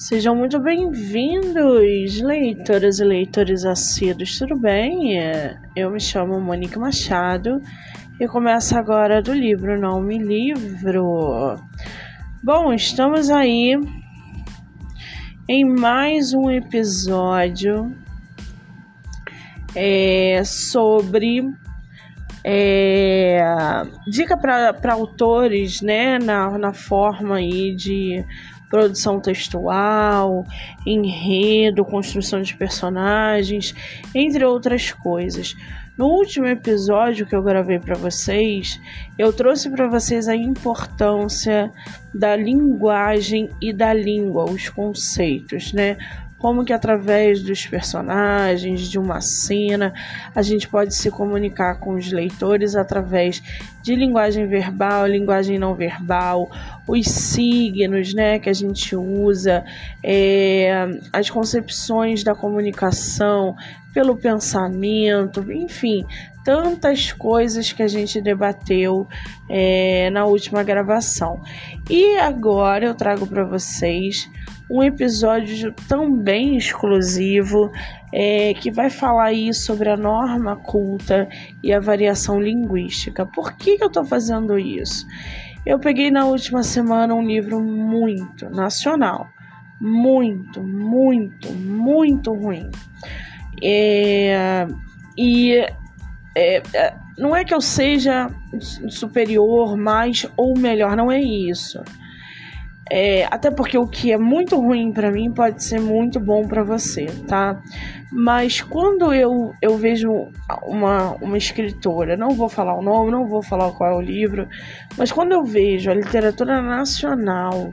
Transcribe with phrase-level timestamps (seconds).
[0.00, 5.18] Sejam muito bem-vindos, leitoras e leitores assíduos, tudo bem?
[5.76, 7.60] Eu me chamo Monique Machado
[8.18, 11.60] e começo agora do livro Não Me Livro.
[12.42, 13.78] Bom, estamos aí
[15.46, 17.94] em mais um episódio
[19.76, 21.42] é, sobre
[22.42, 23.38] é,
[24.08, 28.24] dica para autores, né, na, na forma aí de
[28.70, 30.46] produção textual,
[30.86, 33.74] enredo, construção de personagens,
[34.14, 35.56] entre outras coisas.
[35.98, 38.80] No último episódio que eu gravei para vocês,
[39.18, 41.70] eu trouxe para vocês a importância
[42.14, 45.98] da linguagem e da língua, os conceitos, né?
[46.40, 49.92] Como que através dos personagens, de uma cena,
[50.34, 53.42] a gente pode se comunicar com os leitores através
[53.82, 56.50] de linguagem verbal, linguagem não verbal,
[56.88, 59.62] os signos, né, que a gente usa,
[60.02, 63.54] é, as concepções da comunicação
[63.92, 66.04] pelo pensamento, enfim,
[66.44, 69.06] tantas coisas que a gente debateu
[69.48, 71.40] é, na última gravação.
[71.88, 74.30] E agora eu trago para vocês
[74.70, 77.72] um episódio também exclusivo
[78.12, 81.28] é, que vai falar aí sobre a norma culta
[81.62, 83.26] e a variação linguística.
[83.26, 85.06] Por que, que eu estou fazendo isso?
[85.66, 89.28] Eu peguei na última semana um livro muito nacional,
[89.80, 92.70] muito, muito, muito ruim.
[93.62, 94.66] É,
[95.16, 95.54] e
[96.34, 98.30] é, é não é que eu seja
[98.88, 101.82] superior, mais ou melhor, não é isso.
[102.90, 106.64] É, até porque o que é muito ruim para mim pode ser muito bom para
[106.64, 107.60] você, tá?
[108.10, 110.28] Mas quando eu, eu vejo
[110.64, 114.48] uma, uma escritora, não vou falar o nome, não vou falar qual é o livro,
[114.98, 117.72] mas quando eu vejo a literatura nacional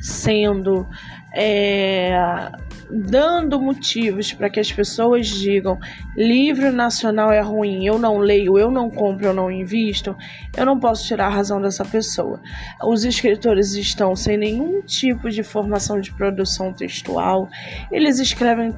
[0.00, 0.88] sendo
[1.32, 2.18] é,
[2.90, 5.78] dando motivos para que as pessoas digam
[6.16, 10.16] livro nacional é ruim, eu não leio, eu não compro, eu não invisto,
[10.56, 12.40] eu não posso tirar a razão dessa pessoa.
[12.82, 17.48] Os escritores estão sem nenhum tipo de formação de produção textual,
[17.90, 18.74] eles escrevem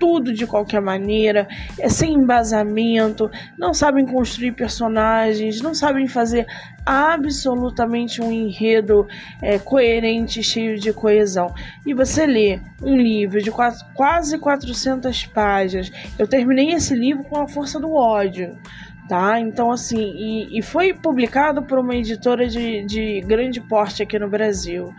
[0.00, 1.46] tudo de qualquer maneira,
[1.78, 6.46] é sem embasamento, não sabem construir personagens, não sabem fazer
[6.86, 9.06] absolutamente um enredo
[9.42, 11.52] é, coerente, cheio de coesão.
[11.86, 15.92] E você lê um livro de quase, quase 400 páginas.
[16.18, 18.58] Eu terminei esse livro com a força do ódio.
[19.06, 19.40] Tá?
[19.40, 24.30] Então, assim, e, e foi publicado por uma editora de, de grande porte aqui no
[24.30, 24.94] Brasil.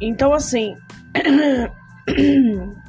[0.00, 0.74] Então, assim,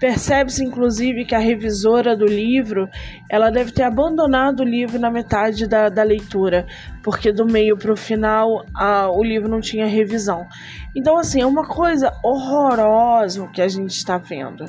[0.00, 2.88] Percebe-se inclusive que a revisora do livro
[3.28, 6.66] ela deve ter abandonado o livro na metade da, da leitura,
[7.02, 10.46] porque do meio para o final a, o livro não tinha revisão.
[10.94, 14.64] Então, assim, é uma coisa horrorosa o que a gente está vendo.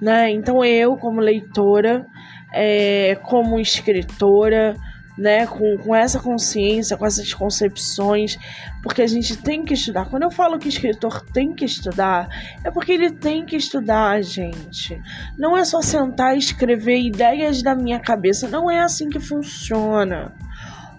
[0.00, 0.30] Né?
[0.30, 2.06] Então, eu, como leitora,
[2.52, 4.76] é, como escritora,
[5.16, 8.36] né, com, com essa consciência, com essas concepções,
[8.84, 10.04] porque a gente tem que estudar.
[10.10, 12.28] Quando eu falo que escritor tem que estudar,
[12.62, 15.00] é porque ele tem que estudar, gente.
[15.38, 20.34] Não é só sentar e escrever ideias da minha cabeça, não é assim que funciona.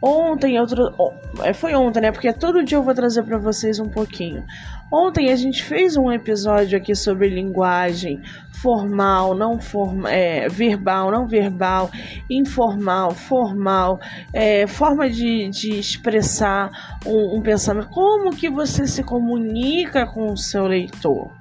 [0.07, 0.93] Ontem, outro,
[1.41, 2.11] é, foi ontem, né?
[2.11, 4.45] Porque todo dia eu vou trazer para vocês um pouquinho.
[4.91, 8.21] Ontem a gente fez um episódio aqui sobre linguagem
[8.61, 11.89] formal, não formal, é, verbal, não verbal,
[12.29, 13.99] informal, formal,
[14.31, 16.69] é, forma de, de expressar
[17.03, 17.89] um, um pensamento.
[17.89, 21.31] Como que você se comunica com o seu leitor?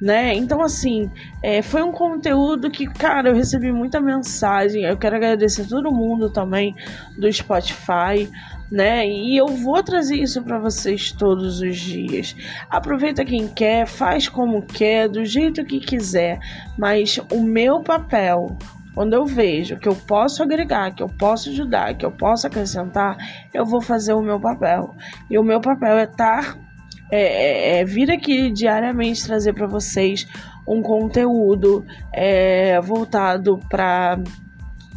[0.00, 0.34] Né?
[0.34, 1.10] Então, assim,
[1.42, 4.82] é, foi um conteúdo que, cara, eu recebi muita mensagem.
[4.82, 6.74] Eu quero agradecer todo mundo também
[7.18, 8.30] do Spotify,
[8.70, 9.06] né?
[9.08, 12.36] E eu vou trazer isso para vocês todos os dias.
[12.68, 16.38] Aproveita quem quer, faz como quer, do jeito que quiser,
[16.78, 18.56] mas o meu papel,
[18.94, 23.16] quando eu vejo que eu posso agregar, que eu posso ajudar, que eu posso acrescentar,
[23.52, 24.94] eu vou fazer o meu papel.
[25.30, 26.65] E o meu papel é estar
[27.10, 30.26] é, é, é, vir aqui diariamente trazer para vocês
[30.66, 34.18] um conteúdo é, voltado para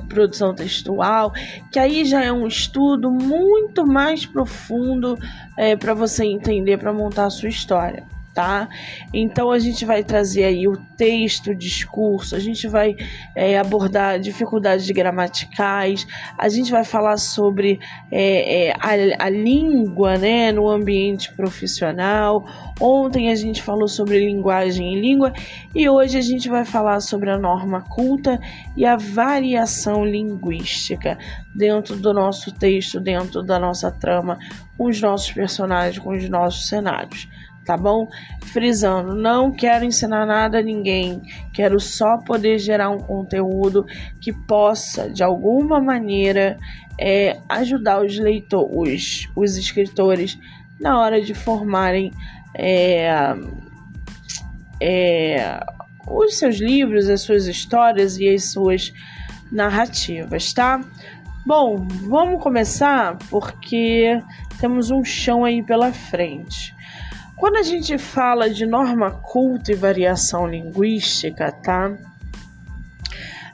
[0.07, 1.31] produção textual,
[1.71, 5.17] que aí já é um estudo muito mais profundo
[5.55, 8.03] é, para você entender, para montar a sua história
[8.33, 8.69] tá?
[9.13, 12.95] Então a gente vai trazer aí o texto, o discurso, a gente vai
[13.35, 16.05] é, abordar dificuldades gramaticais,
[16.37, 17.79] a gente vai falar sobre
[18.11, 22.45] é, é, a, a língua, né, no ambiente profissional.
[22.79, 25.33] Ontem a gente falou sobre linguagem e língua
[25.75, 28.39] e hoje a gente vai falar sobre a norma culta
[28.75, 31.17] e a variação linguística
[31.53, 34.37] dentro do nosso texto, dentro da nossa trama,
[34.77, 37.27] com os nossos personagens, com os nossos cenários
[37.69, 38.07] tá bom?
[38.45, 41.21] Frisando, não quero ensinar nada a ninguém,
[41.53, 43.85] quero só poder gerar um conteúdo
[44.19, 46.57] que possa, de alguma maneira,
[46.99, 50.35] é, ajudar os leitores, os, escritores,
[50.79, 52.11] na hora de formarem
[52.55, 53.35] é,
[54.81, 55.59] é,
[56.07, 58.91] os seus livros, as suas histórias e as suas
[59.51, 60.81] narrativas, tá?
[61.45, 64.19] Bom, vamos começar porque
[64.59, 66.78] temos um chão aí pela frente.
[67.39, 71.97] Quando a gente fala de norma culta e variação linguística, tá?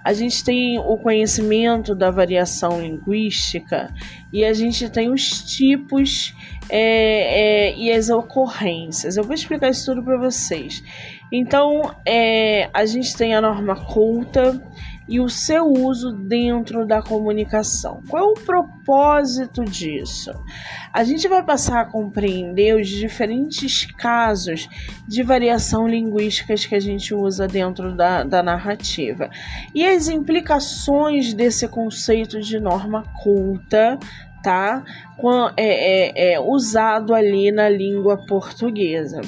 [0.03, 3.93] A gente tem o conhecimento da variação linguística
[4.33, 6.33] e a gente tem os tipos
[6.67, 9.17] é, é, e as ocorrências.
[9.17, 10.83] Eu vou explicar isso tudo para vocês.
[11.31, 14.59] Então, é, a gente tem a norma culta
[15.07, 18.01] e o seu uso dentro da comunicação.
[18.09, 20.31] Qual é o propósito disso?
[20.91, 24.67] A gente vai passar a compreender os diferentes casos
[25.07, 29.29] de variação linguísticas que a gente usa dentro da, da narrativa
[29.73, 33.99] e as implicações desse conceito de norma culta
[34.45, 34.83] tá?
[35.57, 39.21] É, é, é, usado ali na língua portuguesa.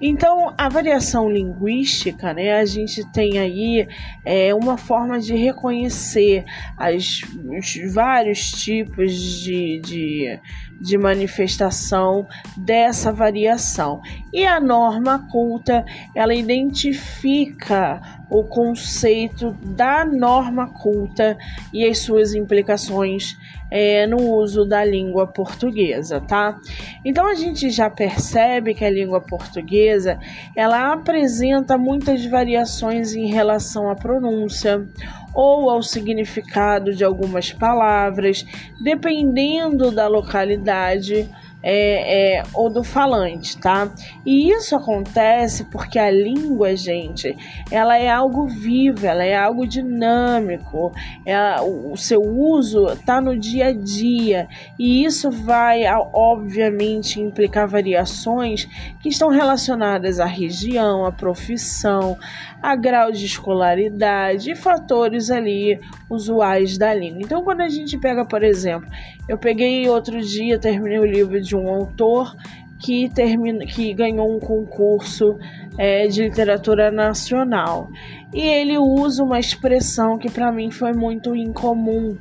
[0.00, 3.88] Então, a variação linguística, né, a gente tem aí
[4.24, 6.44] é, uma forma de reconhecer
[6.76, 10.38] as, os vários tipos de, de,
[10.80, 12.26] de manifestação
[12.56, 14.00] dessa variação.
[14.32, 21.36] E a norma culta, ela identifica o conceito da norma culta
[21.72, 23.36] e as suas implicações
[23.70, 26.58] é, no uso da língua portuguesa, tá?
[27.04, 30.18] Então a gente já percebe que a língua portuguesa
[30.56, 34.86] ela apresenta muitas variações em relação à pronúncia
[35.34, 38.44] ou ao significado de algumas palavras,
[38.82, 41.28] dependendo da localidade
[41.62, 43.90] é, é, ou do falante, tá?
[44.26, 47.36] E isso acontece porque a língua, gente,
[47.70, 50.92] ela é algo vivo, ela é algo dinâmico,
[51.24, 54.48] é, o, seu uso está no dia a dia
[54.78, 55.82] e isso vai,
[56.12, 58.68] obviamente, implicar variações
[59.00, 62.18] que estão relacionadas à região, à profissão,
[62.60, 65.78] a grau de escolaridade e fatores ali
[66.12, 67.20] usuais da língua.
[67.22, 68.88] Então, quando a gente pega, por exemplo,
[69.28, 72.34] eu peguei outro dia, terminei o livro de um autor
[72.78, 75.38] que, termina, que ganhou um concurso
[75.78, 77.88] é, de literatura nacional.
[78.32, 82.16] E ele usa uma expressão que para mim foi muito incomum.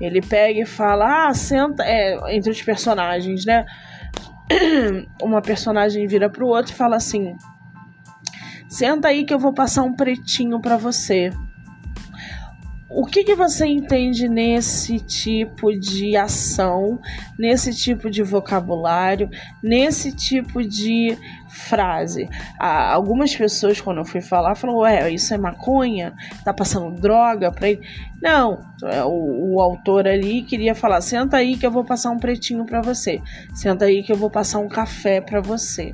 [0.00, 3.64] Ele pega e fala, ah, senta, é, entre os personagens, né?
[5.22, 7.34] Uma personagem vira pro outro e fala assim:
[8.68, 11.30] Senta aí que eu vou passar um pretinho para você.
[12.88, 17.00] O que, que você entende nesse tipo de ação,
[17.36, 19.28] nesse tipo de vocabulário,
[19.60, 21.18] nesse tipo de
[21.48, 22.28] frase?
[22.60, 26.14] Ah, algumas pessoas, quando eu fui falar, falaram: Ué, isso é maconha?
[26.44, 27.80] Tá passando droga pra ele?
[28.22, 32.18] Não, é, o, o autor ali queria falar: Senta aí que eu vou passar um
[32.18, 33.20] pretinho para você.
[33.52, 35.92] Senta aí que eu vou passar um café para você.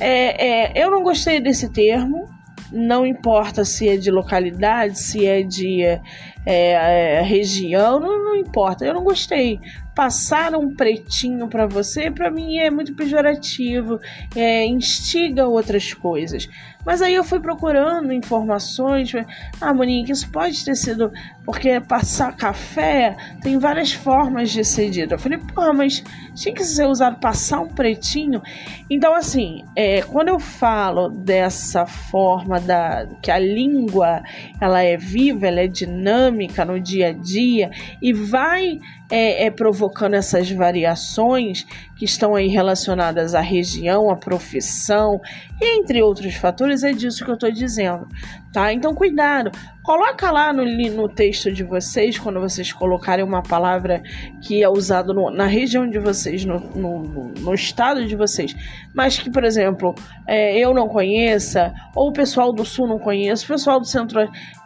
[0.00, 2.30] É, é, eu não gostei desse termo,
[2.72, 6.00] não importa se é de localidade, se é de é,
[6.46, 8.84] é, região, não, não, importa.
[8.84, 9.60] Eu não gostei.
[9.94, 13.98] Passar um pretinho para você, para mim é muito pejorativo,
[14.34, 16.48] é, instiga outras coisas.
[16.88, 19.12] Mas aí eu fui procurando informações.
[19.60, 21.12] Ah, Monique, isso pode ter sido
[21.44, 25.12] porque passar café tem várias formas de ser dito.
[25.12, 26.02] Eu falei, porra, mas
[26.34, 28.40] tinha que ser usado passar um pretinho.
[28.88, 34.22] Então, assim, é, quando eu falo dessa forma da que a língua
[34.58, 38.78] ela é viva, ela é dinâmica no dia a dia e vai
[39.10, 41.66] é, é, provocando essas variações
[41.98, 45.20] que estão aí relacionadas à região, à profissão,
[45.60, 48.06] entre outros fatores, é disso que eu estou dizendo,
[48.52, 48.72] tá?
[48.72, 49.50] Então, cuidado.
[49.82, 54.02] Coloca lá no, no texto de vocês, quando vocês colocarem uma palavra
[54.42, 57.02] que é usada na região de vocês, no, no,
[57.32, 58.54] no, estado de vocês,
[58.94, 59.94] mas que, por exemplo,
[60.26, 64.20] é, eu não conheça, ou o pessoal do sul não conheça, o pessoal do centro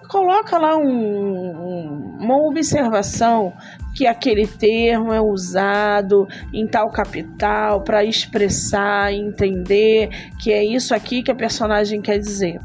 [0.08, 3.54] coloca lá um, uma observação
[3.94, 10.08] que aquele termo é usado em tal capital para expressar, entender
[10.40, 12.58] que é isso aqui que a personagem quer dizer.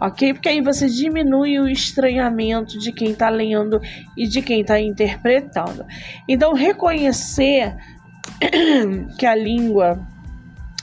[0.00, 0.32] Ok?
[0.32, 3.78] Porque aí você diminui o estranhamento de quem está lendo
[4.16, 5.84] e de quem está interpretando.
[6.26, 7.76] Então, reconhecer
[9.18, 10.00] que a língua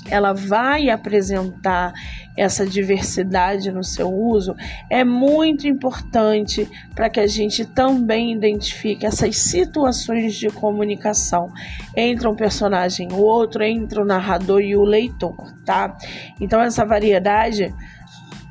[0.10, 1.94] ela vai apresentar
[2.36, 4.56] essa diversidade no seu uso,
[4.90, 11.52] é muito importante para que a gente também identifique essas situações de comunicação
[11.96, 15.98] entre um personagem e o outro, entre o narrador e o leitor, tá?
[16.40, 17.74] Então essa variedade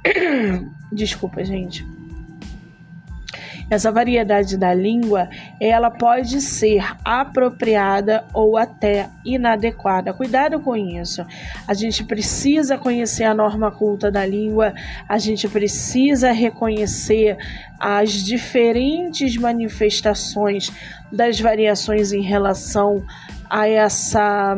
[0.93, 1.96] Desculpa, gente
[3.69, 5.29] essa variedade da língua,
[5.61, 10.13] ela pode ser apropriada ou até inadequada.
[10.13, 11.25] Cuidado com isso.
[11.67, 14.73] A gente precisa conhecer a norma culta da língua,
[15.09, 17.37] a gente precisa reconhecer
[17.79, 20.73] as diferentes manifestações
[21.11, 23.05] das variações em relação
[23.49, 24.57] a essa,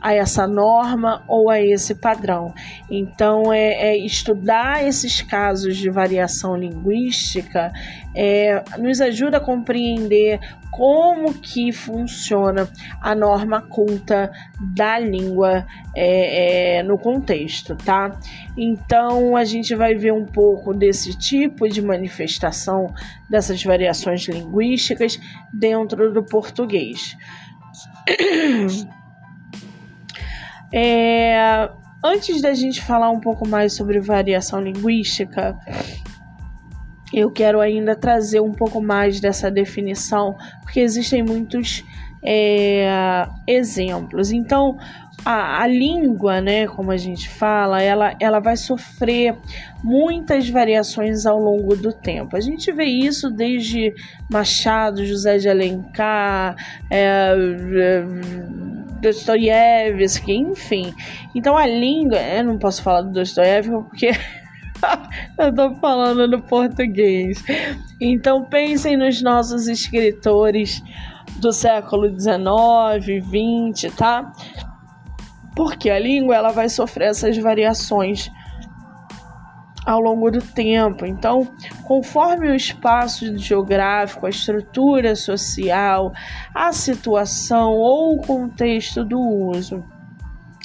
[0.00, 2.54] a essa norma ou a esse padrão.
[2.90, 7.70] Então, é, é estudar esses casos de variação linguística
[8.14, 10.40] é, nos ajuda a compreender
[10.70, 12.68] como que funciona
[13.00, 14.30] a norma culta
[14.74, 18.18] da língua é, é, no contexto, tá?
[18.56, 22.92] Então a gente vai ver um pouco desse tipo de manifestação
[23.28, 25.18] dessas variações linguísticas
[25.52, 27.16] dentro do português.
[30.72, 31.68] É,
[32.04, 35.58] antes da gente falar um pouco mais sobre variação linguística,
[37.12, 41.84] eu quero ainda trazer um pouco mais dessa definição, porque existem muitos
[42.22, 44.30] é, exemplos.
[44.30, 44.76] Então,
[45.24, 49.36] a, a, língua, né, como a gente fala, ela, ela vai sofrer
[49.82, 52.36] muitas variações ao longo do tempo.
[52.36, 53.92] A gente vê isso desde
[54.30, 56.56] Machado, José de Alencar,
[56.90, 58.04] é, é,
[59.00, 60.94] Dostoiévski, enfim.
[61.34, 64.10] Então a língua, eu não posso falar do Dostoiévski porque
[65.38, 67.42] eu tô falando no português.
[68.00, 70.82] Então pensem nos nossos escritores
[71.36, 74.32] do século 19, 20, tá?
[75.54, 78.30] Porque a língua ela vai sofrer essas variações
[79.84, 81.04] ao longo do tempo.
[81.06, 81.48] Então,
[81.84, 86.12] conforme o espaço geográfico, a estrutura social,
[86.54, 89.84] a situação ou o contexto do uso.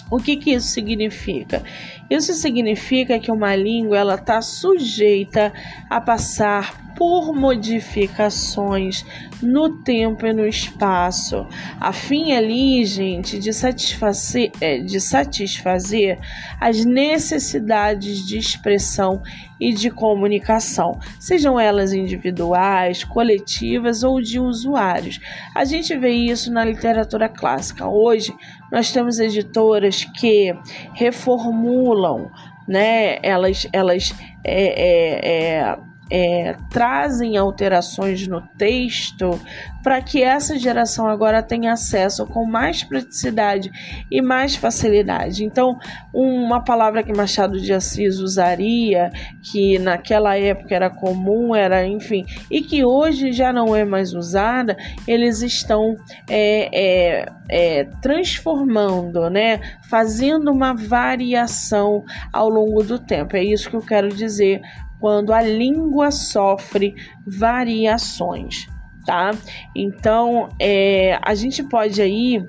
[0.10, 1.64] O que, que isso significa?
[2.10, 5.52] Isso significa que uma língua ela está sujeita
[5.90, 9.06] a passar por modificações
[9.42, 11.46] no tempo e no espaço,
[11.80, 16.18] a fim ali, gente, de satisfazer, é, de satisfazer
[16.60, 19.22] as necessidades de expressão
[19.60, 25.20] e de comunicação, sejam elas individuais, coletivas ou de usuários.
[25.54, 27.88] A gente vê isso na literatura clássica.
[27.88, 28.34] Hoje
[28.72, 30.56] nós temos editoras que
[30.94, 32.30] reformulam,
[32.68, 33.20] né?
[33.22, 35.78] Elas, elas é, é, é
[36.10, 39.40] é, trazem alterações no texto
[39.84, 43.72] para que essa geração agora tenha acesso com mais praticidade
[44.10, 45.46] e mais facilidade.
[45.46, 45.78] Então,
[46.12, 49.12] uma palavra que Machado de Assis usaria,
[49.44, 54.76] que naquela época era comum, era enfim, e que hoje já não é mais usada,
[55.08, 55.96] eles estão
[56.28, 59.60] é, é, é, transformando, né?
[59.88, 63.38] Fazendo uma variação ao longo do tempo.
[63.38, 64.62] É isso que eu quero dizer
[65.06, 66.96] quando a língua sofre
[67.28, 68.68] variações,
[69.06, 69.36] tá?
[69.76, 72.44] Então, é, a gente pode aí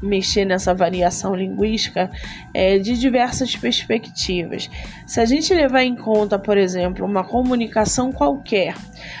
[0.00, 2.10] mexer nessa variação linguística
[2.54, 4.70] é, de diversas perspectivas.
[5.06, 8.74] Se a gente levar em conta, por exemplo, uma comunicação qualquer,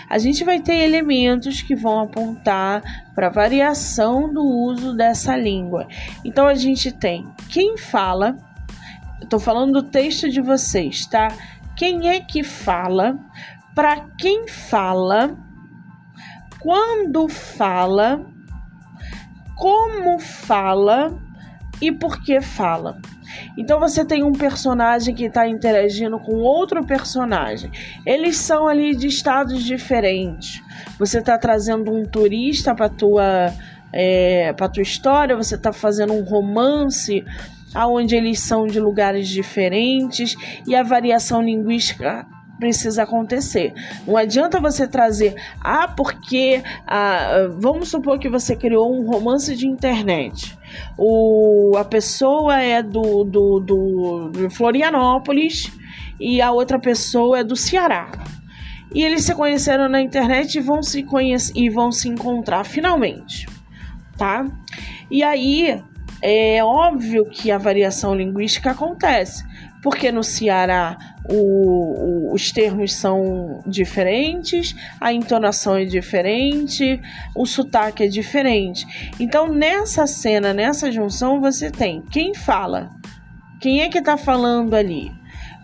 [0.08, 2.82] a gente vai ter elementos que vão apontar
[3.14, 5.86] para a variação do uso dessa língua.
[6.24, 8.34] Então a gente tem quem fala,
[9.20, 11.28] estou falando do texto de vocês, tá?
[11.76, 13.18] Quem é que fala,
[13.74, 15.36] para quem fala,
[16.60, 18.24] quando fala,
[19.56, 21.16] como fala
[21.80, 22.98] e por que fala.
[23.56, 27.70] Então você tem um personagem que está interagindo com outro personagem.
[28.06, 30.62] Eles são ali de estados diferentes.
[30.98, 33.52] Você está trazendo um turista para tua
[33.92, 35.36] é, para tua história.
[35.36, 37.24] Você está fazendo um romance
[37.74, 42.26] aonde eles são de lugares diferentes e a variação linguística
[42.58, 43.74] precisa acontecer.
[44.06, 49.66] Não adianta você trazer, ah, porque ah, vamos supor que você criou um romance de
[49.66, 50.56] internet.
[50.96, 55.70] O, a pessoa é do, do, do, do Florianópolis
[56.20, 58.10] e a outra pessoa é do Ceará.
[58.94, 63.48] E eles se conheceram na internet e vão se conhecer e vão se encontrar finalmente,
[64.16, 64.46] tá?
[65.10, 65.82] E aí
[66.26, 69.44] é óbvio que a variação linguística acontece,
[69.82, 70.96] porque no Ceará
[71.28, 76.98] o, o, os termos são diferentes, a entonação é diferente,
[77.36, 79.12] o sotaque é diferente.
[79.20, 82.88] Então, nessa cena, nessa junção, você tem quem fala,
[83.60, 85.12] quem é que está falando ali?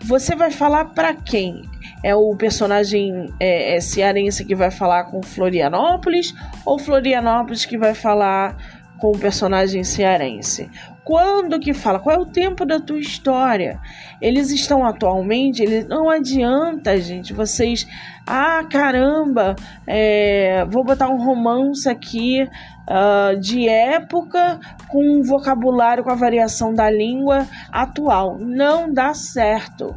[0.03, 1.63] você vai falar para quem?
[2.03, 7.95] É o personagem é, é cearense que vai falar com Florianópolis ou Florianópolis que vai
[7.95, 8.57] falar
[9.01, 10.71] com o personagem cearense?
[11.05, 11.99] Quando que fala?
[11.99, 13.81] Qual é o tempo da tua história?
[14.21, 17.87] Eles estão atualmente, ele não adianta, gente, vocês,
[18.27, 26.11] ah, caramba, é, vou botar um romance aqui uh, de época com um vocabulário com
[26.11, 28.39] a variação da língua atual.
[28.39, 29.97] Não dá certo.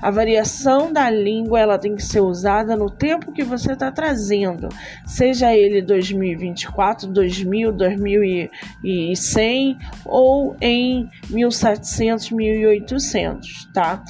[0.00, 4.68] A variação da língua ela tem que ser usada no tempo que você está trazendo,
[5.06, 14.02] seja ele 2024, 2000, 2100 ou em 1700, 1800, tá?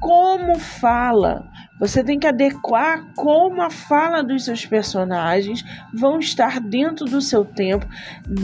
[0.00, 1.44] Como fala
[1.78, 7.44] você tem que adequar como a fala dos seus personagens vão estar dentro do seu
[7.44, 7.86] tempo,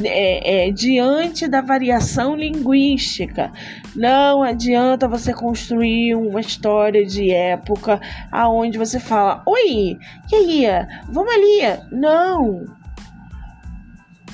[0.05, 3.51] é, é, diante da variação linguística.
[3.95, 8.01] Não adianta você construir uma história de época
[8.31, 9.99] aonde você fala: Oi,
[10.33, 10.67] e aí?
[11.09, 11.81] Vamos ali?
[11.91, 12.65] Não.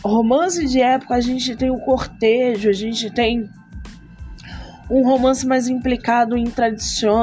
[0.02, 3.50] Romance de época, a gente tem o cortejo, a gente tem
[4.90, 6.52] um romance mais implicado em,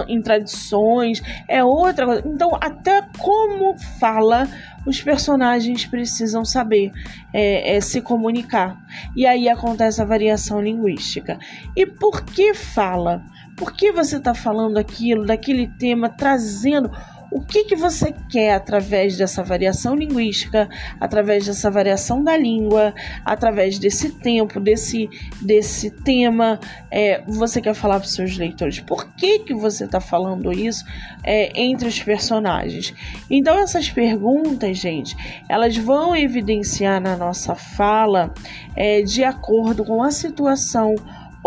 [0.07, 2.23] em tradições, é outra coisa.
[2.25, 4.47] Então, até como fala,
[4.85, 6.91] os personagens precisam saber
[7.33, 8.77] é, é, se comunicar.
[9.15, 11.37] E aí acontece a variação linguística.
[11.75, 13.21] E por que fala?
[13.57, 16.91] Por que você está falando aquilo, daquele tema, trazendo
[17.31, 20.69] o que, que você quer através dessa variação linguística,
[20.99, 22.93] através dessa variação da língua,
[23.25, 25.09] através desse tempo, desse,
[25.41, 28.79] desse tema, é, você quer falar para os seus leitores?
[28.79, 30.85] Por que, que você está falando isso
[31.23, 32.93] é, entre os personagens?
[33.29, 35.15] Então, essas perguntas, gente,
[35.49, 38.33] elas vão evidenciar na nossa fala
[38.75, 40.95] é, de acordo com a situação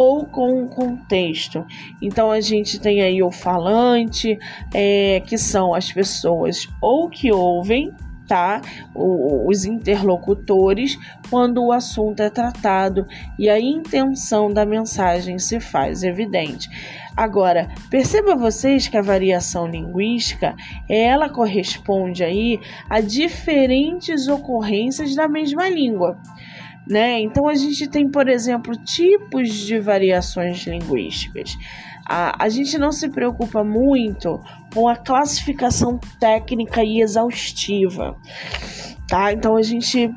[0.01, 1.63] ou com o contexto.
[2.01, 4.39] Então a gente tem aí o falante,
[4.73, 7.93] é, que são as pessoas ou que ouvem,
[8.27, 8.63] tá?
[8.95, 13.07] Os interlocutores quando o assunto é tratado
[13.39, 16.71] e a intenção da mensagem se faz evidente.
[17.15, 20.57] Agora, perceba vocês que a variação linguística,
[20.89, 22.59] ela corresponde aí
[22.89, 26.17] a diferentes ocorrências da mesma língua
[26.91, 27.21] né?
[27.21, 31.57] Então a gente tem, por exemplo, tipos de variações linguísticas.
[32.05, 34.41] A, a gente não se preocupa muito
[34.75, 38.17] com a classificação técnica e exaustiva,
[39.09, 39.33] tá?
[39.33, 40.13] Então a gente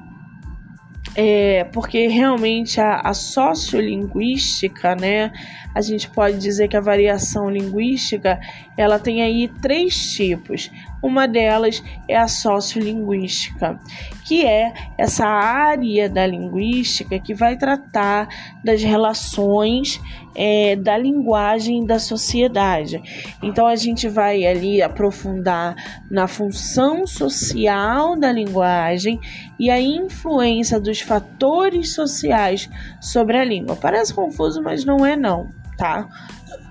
[1.16, 5.32] é, porque realmente a, a sociolinguística, né?
[5.76, 8.40] A gente pode dizer que a variação linguística
[8.76, 10.72] ela tem aí três tipos.
[11.04, 13.78] Uma delas é a sociolinguística,
[14.24, 18.30] que é essa área da linguística que vai tratar
[18.64, 20.00] das relações
[20.34, 23.02] é, da linguagem da sociedade.
[23.42, 25.76] Então a gente vai ali aprofundar
[26.10, 29.20] na função social da linguagem
[29.60, 32.70] e a influência dos fatores sociais
[33.02, 33.76] sobre a língua.
[33.76, 36.08] Parece confuso, mas não é não, tá?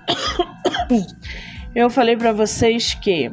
[1.75, 3.31] Eu falei para vocês que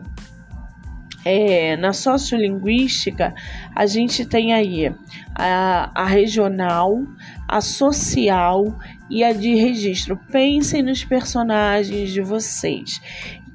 [1.24, 3.34] é, na sociolinguística,
[3.74, 4.92] a gente tem aí
[5.34, 7.02] a, a regional,
[7.46, 8.76] a social
[9.08, 10.16] e a de registro.
[10.30, 13.00] Pensem nos personagens de vocês,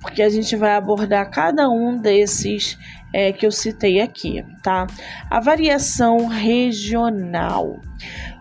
[0.01, 2.77] porque a gente vai abordar cada um desses
[3.13, 4.85] é, que eu citei aqui, tá?
[5.29, 7.79] A variação regional.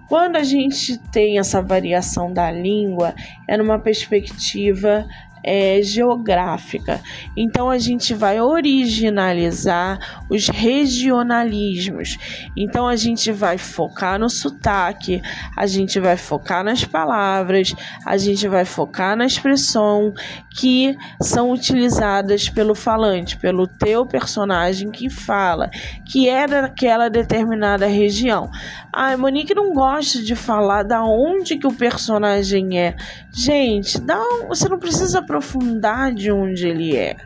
[0.09, 3.15] Quando a gente tem essa variação da língua,
[3.49, 5.07] é numa perspectiva
[5.45, 7.01] é, geográfica.
[7.37, 12.17] Então a gente vai originalizar os regionalismos.
[12.57, 15.23] Então a gente vai focar no sotaque,
[15.57, 17.75] a gente vai focar nas palavras,
[18.07, 20.15] a gente vai focar na expressão
[20.57, 25.69] que são utilizadas pelo falante, pelo teu personagem que fala,
[26.07, 28.51] que é daquela determinada região.
[28.97, 32.95] Ah, Monique não gosta de falar da onde que o personagem é.
[33.33, 37.17] Gente, não, você não precisa aprofundar de onde ele é.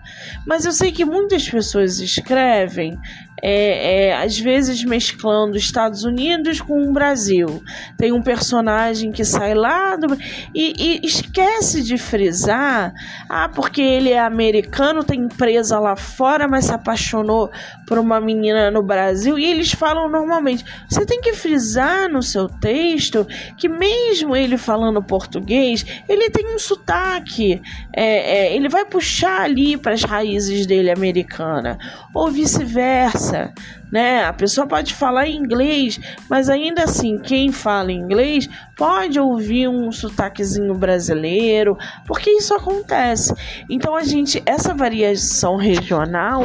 [0.47, 2.99] Mas eu sei que muitas pessoas escrevem
[3.43, 7.63] é, é, às vezes mesclando Estados Unidos com o Brasil.
[7.97, 10.17] Tem um personagem que sai lá do,
[10.55, 12.93] e, e, esquece de frisar,
[13.29, 17.51] ah, porque ele é americano, tem empresa lá fora, mas se apaixonou
[17.87, 20.65] por uma menina no Brasil, e eles falam normalmente.
[20.89, 26.59] Você tem que frisar no seu texto que mesmo ele falando português, ele tem um
[26.59, 27.61] sotaque,
[27.95, 31.79] é, é ele vai puxar ali para as raízes dele americana,
[32.15, 33.53] ou vice-versa diferença,
[33.91, 34.25] né?
[34.25, 40.75] A pessoa pode falar inglês, mas ainda assim, quem fala inglês pode ouvir um sotaquezinho
[40.75, 43.35] brasileiro, porque isso acontece.
[43.69, 46.45] Então a gente, essa variação regional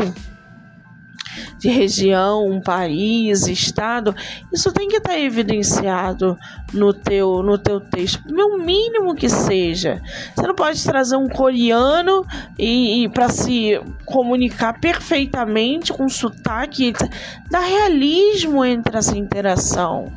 [1.57, 4.15] de região, país, estado,
[4.51, 6.37] isso tem que estar tá evidenciado
[6.73, 10.01] no teu, no teu texto, o mínimo que seja.
[10.35, 12.25] Você não pode trazer um coreano
[12.57, 16.93] e, e para se comunicar perfeitamente com sotaque,
[17.49, 20.11] dá realismo entre essa interação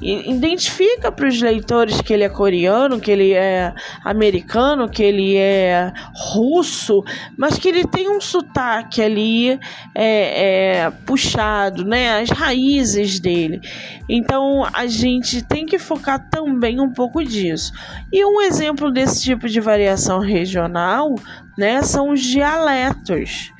[0.00, 5.92] identifica para os leitores que ele é coreano, que ele é americano, que ele é
[6.14, 7.04] russo,
[7.36, 9.58] mas que ele tem um sotaque ali
[9.94, 12.20] é, é, puxado, né?
[12.20, 13.60] As raízes dele.
[14.08, 17.72] Então a gente tem que focar também um pouco disso.
[18.12, 21.14] E um exemplo desse tipo de variação regional,
[21.58, 23.52] né, são os dialetos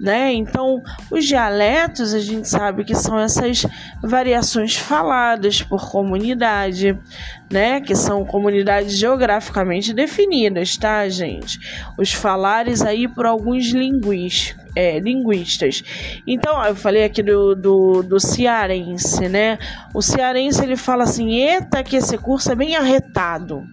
[0.00, 0.32] né?
[0.32, 3.66] Então, os dialetos a gente sabe que são essas
[4.02, 6.98] variações faladas por comunidade,
[7.52, 7.82] né?
[7.82, 11.60] Que são comunidades geograficamente definidas, tá, gente?
[11.98, 15.82] Os falares aí por alguns linguis, é, linguistas.
[16.26, 19.58] Então, eu falei aqui do, do, do cearense, né?
[19.92, 23.66] O cearense ele fala assim: eita, que esse curso é bem arretado.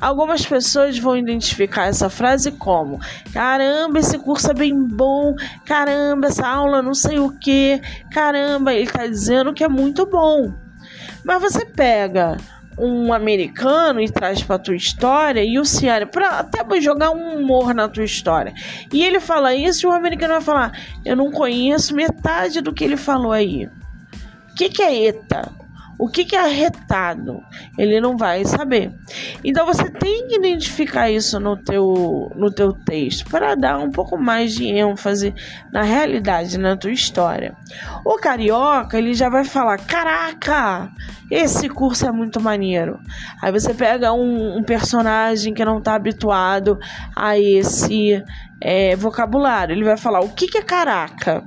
[0.00, 2.98] Algumas pessoas vão identificar essa frase como:
[3.32, 5.34] caramba, esse curso é bem bom,
[5.64, 7.80] caramba, essa aula não sei o que,
[8.12, 10.52] caramba, ele está dizendo que é muito bom.
[11.24, 12.36] Mas você pega
[12.78, 17.74] um americano e traz para tua história e o Ciara para até jogar um humor
[17.74, 18.54] na tua história.
[18.92, 20.72] E ele fala isso e o americano vai falar:
[21.04, 23.66] "Eu não conheço metade do que ele falou aí".
[23.66, 25.50] O que que é ETA?
[25.98, 27.42] O que, que é arretado?
[27.76, 28.92] Ele não vai saber.
[29.42, 34.16] Então você tem que identificar isso no teu, no teu texto para dar um pouco
[34.16, 35.34] mais de ênfase
[35.72, 37.56] na realidade, na tua história.
[38.04, 40.88] O carioca, ele já vai falar: caraca,
[41.28, 43.00] esse curso é muito maneiro.
[43.42, 46.78] Aí você pega um, um personagem que não está habituado
[47.16, 48.22] a esse
[48.60, 49.74] é, vocabulário.
[49.74, 51.42] Ele vai falar: o que, que é caraca?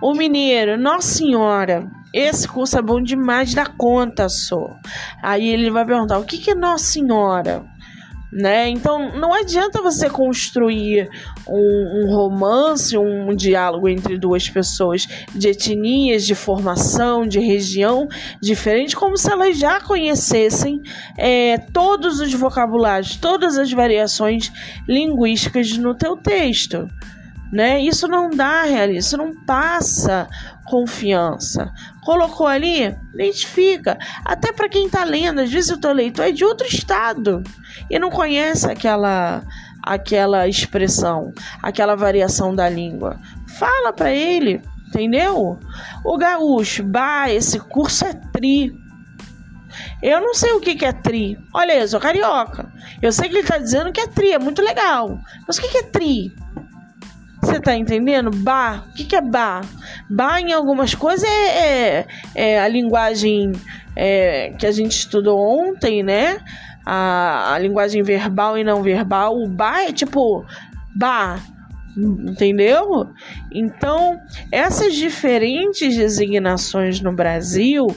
[0.00, 4.76] O mineiro, Nossa Senhora, esse curso é bom demais da conta, só.
[5.22, 7.64] Aí ele vai perguntar: o que, que é Nossa Senhora?
[8.30, 8.68] Né?
[8.68, 11.08] Então não adianta você construir
[11.48, 18.06] um, um, romance, um diálogo entre duas pessoas de etnias, de formação, de região
[18.38, 20.82] diferente, como se elas já conhecessem
[21.16, 24.52] é, todos os vocabulários, todas as variações
[24.86, 26.86] linguísticas no teu texto.
[27.50, 27.80] Né?
[27.80, 30.28] Isso não dá isso não passa
[30.68, 31.72] confiança.
[32.04, 33.98] Colocou ali, identifica.
[34.24, 37.42] Até para quem está lendo, às vezes o teu leitor é de outro estado
[37.90, 39.42] e não conhece aquela
[39.82, 43.18] aquela expressão, aquela variação da língua.
[43.58, 45.58] Fala para ele, entendeu?
[46.04, 48.72] O gaúcho, bah, esse curso é tri.
[50.02, 51.38] Eu não sei o que, que é tri.
[51.54, 52.70] Olha, eu sou carioca.
[53.00, 55.18] Eu sei que ele está dizendo que é tri, é muito legal.
[55.46, 56.34] Mas o que, que é tri?
[57.48, 58.30] Você tá entendendo?
[58.30, 58.84] Bar.
[58.88, 59.64] O que, que é bar?
[60.08, 63.52] Bar em algumas coisas é, é, é a linguagem
[63.96, 66.38] é, que a gente estudou ontem, né?
[66.84, 69.34] A, a linguagem verbal e não verbal.
[69.34, 70.44] O bar é tipo
[70.94, 71.42] bar
[71.96, 73.08] entendeu?
[73.50, 74.20] Então,
[74.52, 77.88] essas diferentes designações no Brasil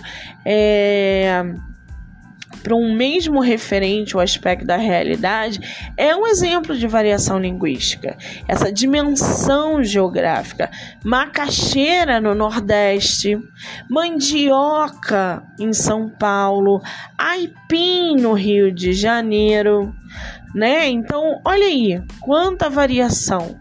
[0.43, 1.43] é,
[2.61, 5.59] para um mesmo referente ou aspecto da realidade
[5.97, 8.17] é um exemplo de variação linguística.
[8.47, 10.69] Essa dimensão geográfica.
[11.03, 13.39] Macaxeira no Nordeste,
[13.89, 16.81] mandioca em São Paulo,
[17.17, 19.93] aipim no Rio de Janeiro,
[20.53, 20.87] né?
[20.89, 23.59] Então, olha aí, quanta variação.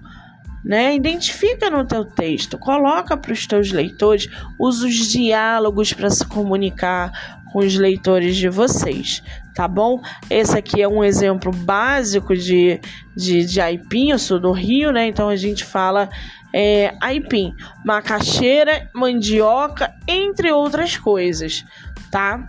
[0.63, 0.95] Né?
[0.95, 7.40] Identifica no teu texto, coloca para os teus leitores, usa os diálogos para se comunicar,
[7.53, 9.23] com os leitores de vocês,
[9.55, 10.01] tá bom?
[10.29, 12.81] Esse aqui é um exemplo básico de,
[13.17, 15.07] de, de aipim, eu sou do Rio, né?
[15.07, 16.09] Então a gente fala
[16.53, 21.65] é, aipim, macaxeira, mandioca, entre outras coisas,
[22.11, 22.45] tá?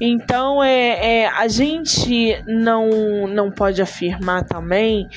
[0.00, 5.08] Então é, é, a gente não, não pode afirmar também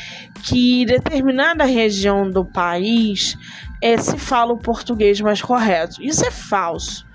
[0.43, 3.35] que determinada região do país
[3.81, 6.01] é, se fala o português mais correto.
[6.01, 7.06] Isso é falso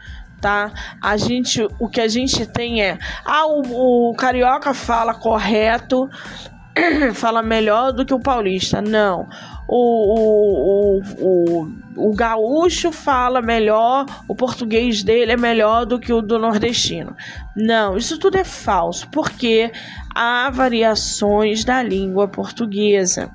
[0.43, 0.73] tá?
[1.01, 6.11] A gente, o que a gente tem é, ah, o, o carioca fala correto,
[7.15, 8.83] fala melhor do que o paulista.
[8.83, 9.29] Não.
[9.69, 9.79] O,
[10.19, 16.21] o, o, o, o gaúcho fala melhor, o português dele é melhor do que o
[16.21, 17.17] do nordestino.
[17.57, 19.71] Não, isso tudo é falso, porque
[20.15, 23.31] há variações da língua portuguesa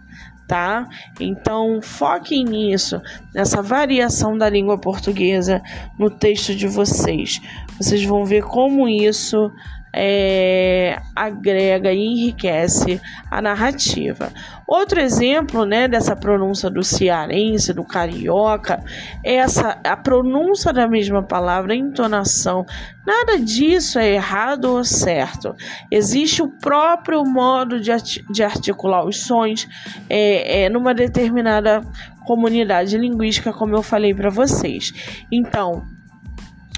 [0.47, 0.87] tá?
[1.19, 3.01] Então foquem nisso,
[3.33, 5.61] nessa variação da língua portuguesa
[5.99, 7.41] no texto de vocês.
[7.77, 9.51] Vocês vão ver como isso
[9.99, 14.31] é, agrega e enriquece a narrativa.
[14.67, 18.83] Outro exemplo, né, dessa pronúncia do cearense, do carioca,
[19.23, 22.65] é essa a pronúncia da mesma palavra, a entonação.
[23.05, 25.55] Nada disso é errado ou certo.
[25.89, 27.91] Existe o próprio modo de,
[28.29, 29.67] de articular os sons
[30.09, 31.81] é, é, numa determinada
[32.25, 34.93] comunidade linguística, como eu falei para vocês.
[35.31, 35.85] Então,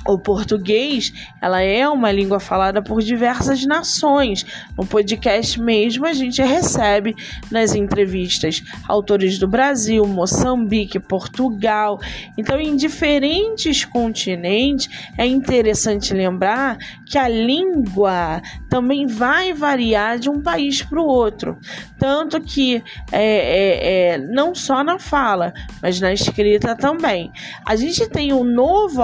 [0.08, 4.46] o português, ela é uma língua falada por diversas nações.
[4.78, 7.16] No podcast mesmo a gente recebe
[7.52, 12.00] nas entrevistas autores do Brasil, Moçambique, Portugal.
[12.38, 20.42] Então, em diferentes continentes, é interessante lembrar que a língua também vai variar de um
[20.42, 21.58] país para o outro.
[21.98, 27.32] Tanto que é, é, é, não só na fala, mas na escrita também.
[27.66, 29.02] A gente tem um novo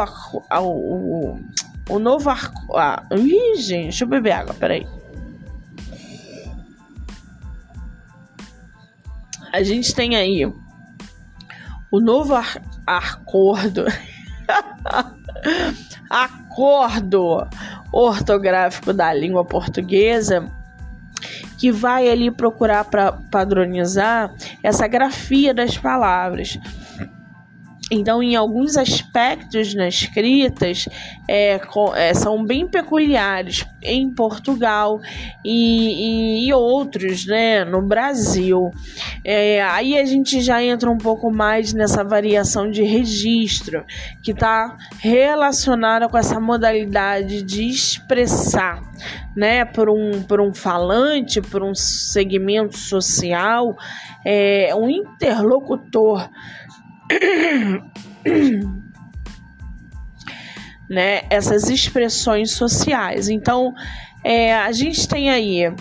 [0.85, 1.39] o,
[1.89, 2.77] o novo arco.
[2.77, 4.87] Ah, ih, gente, deixa eu beber água, peraí.
[9.51, 10.45] A gente tem aí
[11.91, 13.85] o novo ar, acordo.
[16.09, 17.47] acordo
[17.91, 20.51] ortográfico da língua portuguesa
[21.57, 26.59] que vai ali procurar para padronizar essa grafia das palavras.
[27.91, 30.89] Então, em alguns aspectos nas escritas
[31.29, 31.59] é,
[31.95, 34.99] é, são bem peculiares em Portugal
[35.43, 38.71] e, e, e outros né, no Brasil.
[39.23, 43.85] É, aí a gente já entra um pouco mais nessa variação de registro,
[44.23, 48.81] que está relacionada com essa modalidade de expressar
[49.35, 53.77] né, por um, por um falante, por um segmento social,
[54.25, 56.27] é, um interlocutor
[60.89, 63.29] né, essas expressões sociais.
[63.29, 63.73] Então,
[64.23, 65.71] é, a gente tem aí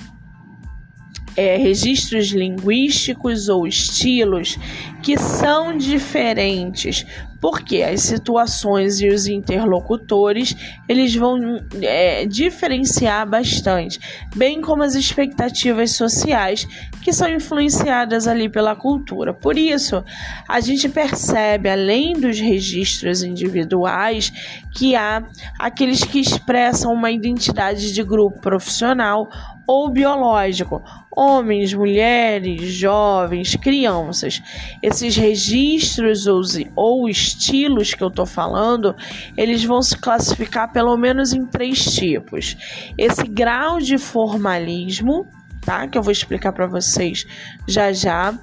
[1.36, 4.58] é, registros linguísticos ou estilos
[5.02, 7.04] que são diferentes,
[7.40, 10.56] porque as situações e os interlocutores
[10.88, 11.38] eles vão
[11.82, 14.00] é, diferenciar bastante,
[14.34, 16.66] bem como as expectativas sociais
[17.02, 19.34] que são influenciadas ali pela cultura.
[19.34, 20.02] Por isso,
[20.48, 24.32] a gente percebe, além dos registros individuais,
[24.74, 25.22] que há
[25.58, 29.28] aqueles que expressam uma identidade de grupo profissional
[29.66, 34.42] ou biológico, homens, mulheres, jovens, crianças.
[34.82, 36.42] Esses registros ou,
[36.74, 38.94] ou estilos que eu estou falando,
[39.36, 42.56] eles vão se classificar pelo menos em três tipos.
[42.98, 45.26] Esse grau de formalismo,
[45.64, 45.86] tá?
[45.88, 47.26] Que eu vou explicar para vocês
[47.66, 48.34] já já.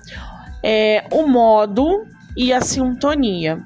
[0.63, 3.59] É, o modo e a sintonia.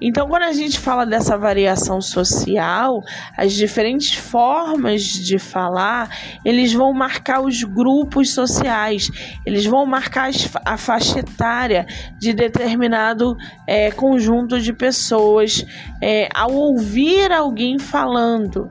[0.00, 3.02] Então, quando a gente fala dessa variação social,
[3.36, 6.10] as diferentes formas de falar,
[6.44, 9.10] eles vão marcar os grupos sociais,
[9.46, 10.30] eles vão marcar
[10.64, 11.86] a faixa etária
[12.18, 15.64] de determinado é, conjunto de pessoas
[16.00, 18.70] é, ao ouvir alguém falando.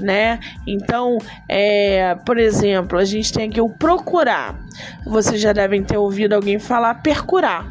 [0.00, 0.40] Né?
[0.66, 4.58] Então, é, por exemplo, a gente tem aqui o procurar.
[5.04, 7.68] Vocês já devem ter ouvido alguém falar percurar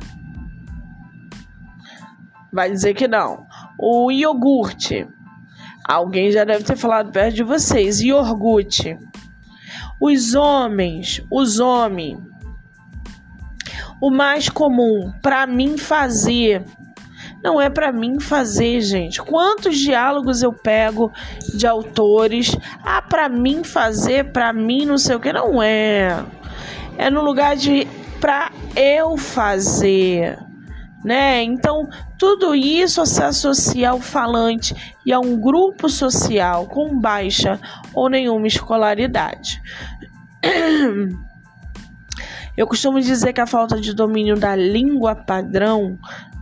[2.51, 3.45] vai dizer que não.
[3.79, 5.07] O iogurte.
[5.87, 8.01] Alguém já deve ter falado perto de vocês.
[8.01, 8.97] Iogurte.
[9.99, 12.19] Os homens, os homens.
[14.01, 16.63] O mais comum para mim fazer.
[17.43, 19.21] Não é para mim fazer, gente.
[19.21, 21.11] Quantos diálogos eu pego
[21.55, 22.55] de autores?
[22.83, 26.23] Ah, para mim fazer, para mim não sei o que não é.
[26.97, 27.87] É no lugar de
[28.19, 30.37] para eu fazer
[31.03, 31.43] né?
[31.43, 37.59] Então, tudo isso se associa ao falante e a um grupo social com baixa
[37.93, 39.61] ou nenhuma escolaridade.
[42.55, 45.97] Eu costumo dizer que a falta de domínio da língua padrão,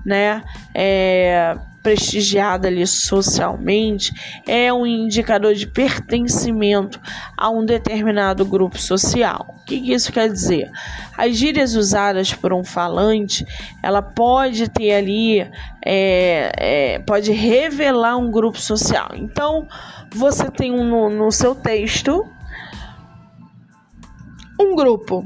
[0.06, 0.44] né,
[0.74, 4.14] é, prestigiada ali socialmente
[4.48, 7.00] é um indicador de pertencimento
[7.38, 9.56] a um determinado grupo social.
[9.62, 10.70] O que, isso quer dizer?
[11.18, 13.46] As gírias usadas por um falante,
[13.82, 15.42] ela pode ter ali,
[15.86, 19.12] é, é, pode revelar um grupo social.
[19.16, 19.68] Então,
[20.14, 22.26] você tem um, no, no seu texto
[24.60, 25.26] um grupo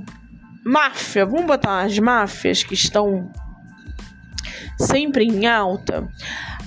[0.64, 3.32] máfia, vamos botar as máfias que estão
[4.84, 6.08] sempre em alta,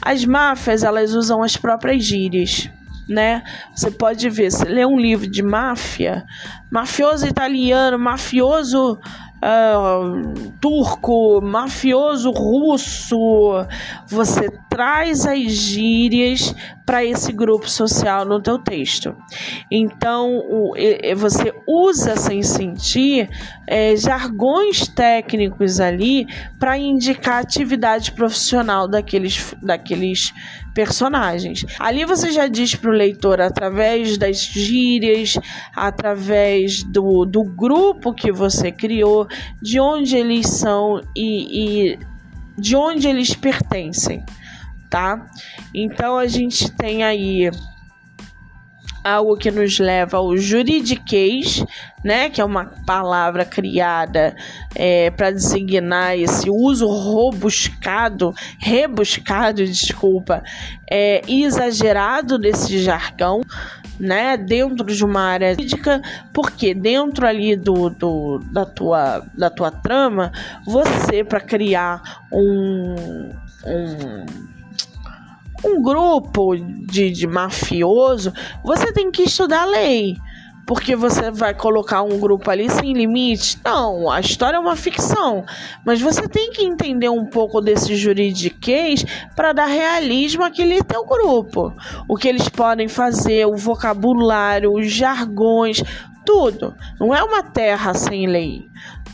[0.03, 2.71] as máfias elas usam as próprias gírias,
[3.09, 3.43] né?
[3.75, 6.25] Você pode ver, se lê um livro de máfia,
[6.71, 8.99] mafioso italiano, mafioso
[9.37, 13.67] uh, turco, mafioso russo,
[14.07, 19.17] você traz as gírias para esse grupo social no teu texto.
[19.71, 20.43] Então,
[21.17, 23.27] você usa sem sentir
[23.67, 26.27] é, jargões técnicos ali
[26.59, 30.35] para indicar a atividade profissional daqueles, daqueles
[30.75, 31.65] personagens.
[31.81, 35.39] Ali você já diz para o leitor, através das gírias,
[35.75, 39.27] através do, do grupo que você criou,
[39.63, 41.99] de onde eles são e, e
[42.59, 44.23] de onde eles pertencem,
[44.91, 45.27] tá?
[45.75, 47.51] Então a gente tem aí
[49.07, 51.65] algo que nos leva ao juridiquês,
[52.05, 54.35] né, que é uma palavra criada
[54.75, 60.43] é, para designar esse uso robuscado, rebuscado, desculpa,
[60.91, 63.43] é, exagerado desse jargão,
[63.99, 66.03] né, dentro de uma área jurídica,
[66.35, 70.33] porque dentro ali do, do da, tua, da tua trama,
[70.67, 73.31] você, para criar um,
[73.65, 74.56] um
[75.67, 78.33] um grupo de, de mafioso,
[78.65, 80.17] você tem que estudar a lei
[80.67, 83.57] porque você vai colocar um grupo ali sem limite.
[83.65, 85.45] Não, a história é uma ficção,
[85.85, 91.73] mas você tem que entender um pouco desse juridiquês para dar realismo àquele teu grupo.
[92.09, 95.83] O que eles podem fazer, o vocabulário, os jargões,
[96.25, 96.75] tudo.
[96.99, 98.67] Não é uma terra sem lei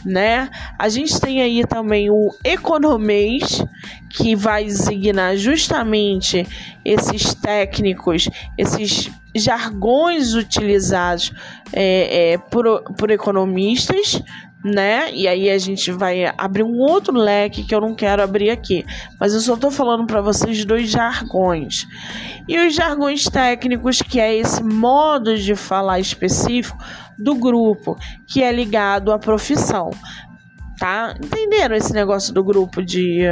[0.05, 0.49] né?
[0.79, 3.65] A gente tem aí também o economês,
[4.11, 6.47] que vai designar justamente
[6.85, 11.33] esses técnicos, esses jargões utilizados
[11.73, 14.23] é, é, por, por economistas,
[14.65, 15.13] né?
[15.13, 18.85] E aí a gente vai abrir um outro leque que eu não quero abrir aqui,
[19.19, 21.87] mas eu só estou falando para vocês dois jargões.
[22.47, 26.79] E os jargões técnicos, que é esse modo de falar específico
[27.19, 27.97] do grupo,
[28.27, 29.91] que é ligado à profissão.
[30.79, 31.15] Tá?
[31.23, 33.23] Entenderam esse negócio do grupo de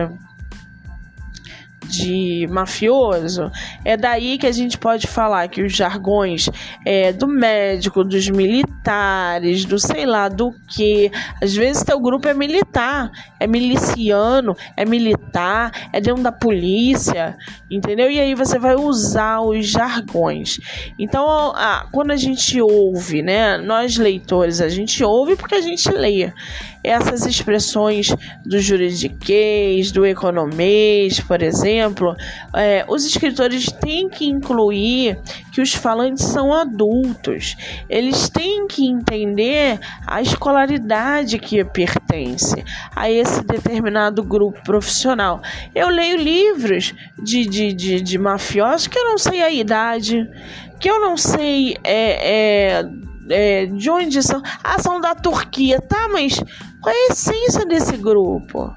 [1.90, 3.50] de mafioso,
[3.84, 6.48] é daí que a gente pode falar que os jargões
[6.86, 11.10] é, do médico, dos militares, do sei lá do que,
[11.42, 17.36] às vezes teu grupo é militar, é miliciano, é militar, é dentro da polícia,
[17.70, 18.10] entendeu?
[18.10, 20.58] E aí você vai usar os jargões.
[20.98, 25.90] Então, a, quando a gente ouve, né, nós leitores, a gente ouve porque a gente
[25.90, 26.32] lê
[26.82, 28.14] essas expressões
[28.44, 32.16] do juridiquês, do economês, por exemplo,
[32.54, 35.18] é, os escritores têm que incluir
[35.52, 37.56] que os falantes são adultos.
[37.88, 42.64] Eles têm que entender a escolaridade que pertence
[42.94, 45.42] a esse determinado grupo profissional.
[45.74, 50.28] Eu leio livros de, de, de, de mafiosos que eu não sei a idade,
[50.78, 52.90] que eu não sei é, é,
[53.28, 54.42] é, de onde são.
[54.62, 56.08] Ah, são da Turquia, tá?
[56.08, 56.42] Mas
[56.80, 58.74] qual é a essência desse grupo?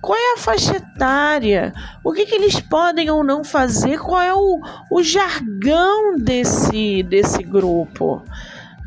[0.00, 1.72] Qual é a faixa etária?
[2.04, 3.98] O que, que eles podem ou não fazer?
[3.98, 8.22] Qual é o, o jargão desse, desse grupo?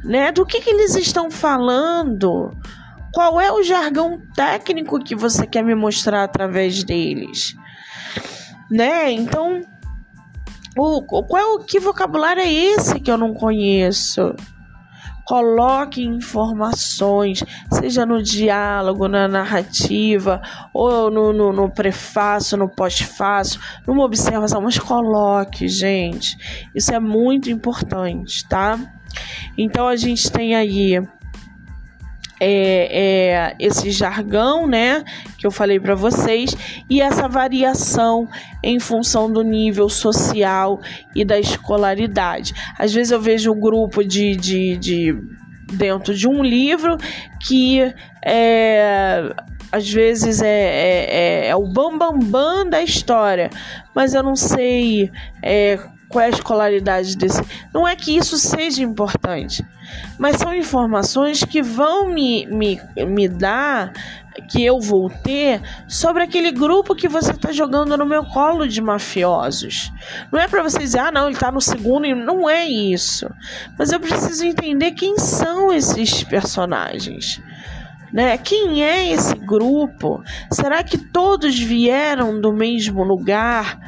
[0.04, 0.32] Né?
[0.32, 2.52] Do que, que eles estão falando?
[3.12, 7.54] Qual é o jargão técnico que você quer me mostrar através deles?
[8.72, 9.12] Né?
[9.12, 9.62] Então,
[10.78, 14.34] o, qual é o que vocabulário é esse que eu não conheço?
[15.30, 20.42] Coloque informações, seja no diálogo, na narrativa,
[20.74, 26.36] ou no, no, no prefácio, no pós-fácio, numa observação, mas coloque, gente.
[26.74, 28.80] Isso é muito importante, tá?
[29.56, 31.00] Então a gente tem aí
[32.40, 35.04] é, é, esse jargão, né,
[35.38, 36.56] que eu falei para vocês,
[36.90, 38.28] e essa variação
[38.64, 40.80] em função do nível social
[41.16, 42.54] e da escolaridade.
[42.78, 45.16] Às vezes eu vejo um grupo de, de, de
[45.74, 46.98] dentro de um livro
[47.40, 47.82] que
[48.26, 49.34] é,
[49.72, 53.50] às vezes é, é, é, é o bambambam bam, bam da história,
[53.94, 55.12] mas eu não sei
[55.44, 55.78] é,
[56.10, 57.42] qual é a escolaridade desse.
[57.74, 59.64] Não é que isso seja importante,
[60.18, 63.94] mas são informações que vão me, me, me dar,
[64.50, 68.82] que eu vou ter, sobre aquele grupo que você está jogando no meu colo de
[68.82, 69.92] mafiosos.
[70.32, 73.30] Não é para você dizer, ah, não, ele está no segundo, e não é isso.
[73.78, 77.42] Mas eu preciso entender quem são esses personagens.
[78.12, 78.38] Né?
[78.38, 80.24] Quem é esse grupo?
[80.52, 83.80] Será que todos vieram do mesmo lugar?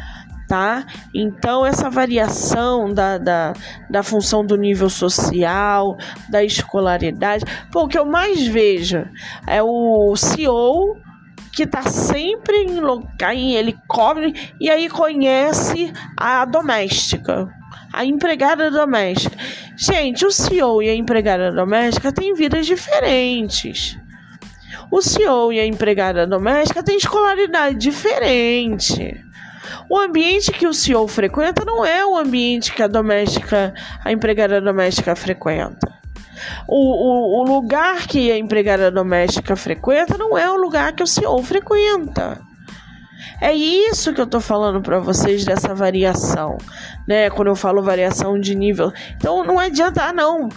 [0.52, 0.86] Tá?
[1.14, 3.54] Então, essa variação da, da,
[3.90, 5.98] da função do nível social,
[6.30, 7.46] da escolaridade.
[7.72, 9.08] Pô, o que eu mais vejo
[9.48, 10.98] é o CEO
[11.54, 17.48] que está sempre em, local, em helicóptero e aí conhece a doméstica
[17.94, 19.36] a empregada doméstica.
[19.78, 23.98] Gente, o CEO e a empregada doméstica têm vidas diferentes.
[24.90, 29.22] O CEO e a empregada doméstica têm escolaridade diferente.
[29.92, 33.74] O ambiente que o CEO frequenta não é o ambiente que a doméstica,
[34.06, 35.86] a empregada doméstica frequenta.
[36.66, 41.08] O, o, o lugar que a empregada doméstica frequenta não é o lugar que o
[41.08, 42.40] CEO frequenta.
[43.42, 46.58] É isso que eu tô falando para vocês dessa variação,
[47.06, 47.30] né?
[47.30, 48.94] Quando eu falo variação de nível.
[49.18, 50.48] Então não adianta, ah, não.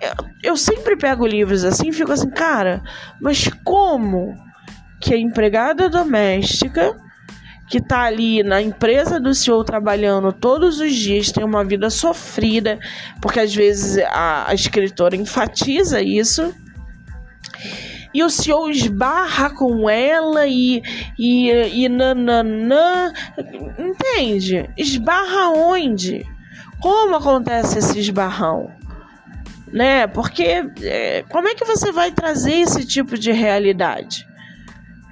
[0.00, 0.12] Eu,
[0.44, 2.80] eu sempre pego livros assim e fico assim, cara,
[3.20, 4.32] mas como
[5.00, 6.94] que a empregada doméstica
[7.68, 12.78] que está ali na empresa do senhor trabalhando todos os dias, tem uma vida sofrida,
[13.20, 16.54] porque às vezes a, a escritora enfatiza isso.
[18.14, 20.82] E o senhor esbarra com ela e,
[21.18, 23.12] e, e nananã.
[23.78, 24.70] Entende?
[24.76, 26.24] Esbarra onde?
[26.80, 28.70] Como acontece esse esbarrão?
[29.70, 30.06] Né?
[30.06, 34.26] Porque é, como é que você vai trazer esse tipo de realidade?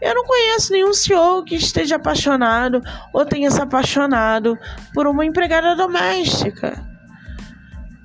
[0.05, 4.59] Eu não conheço nenhum CEO que esteja apaixonado ou tenha se apaixonado
[4.93, 6.79] por uma empregada doméstica.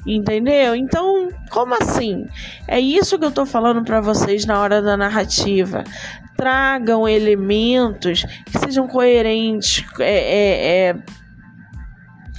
[0.08, 0.76] Entendeu?
[0.76, 2.26] Então, como assim?
[2.66, 5.84] É isso que eu tô falando para vocês na hora da narrativa.
[6.38, 10.96] Tragam elementos que sejam coerentes, é, é, é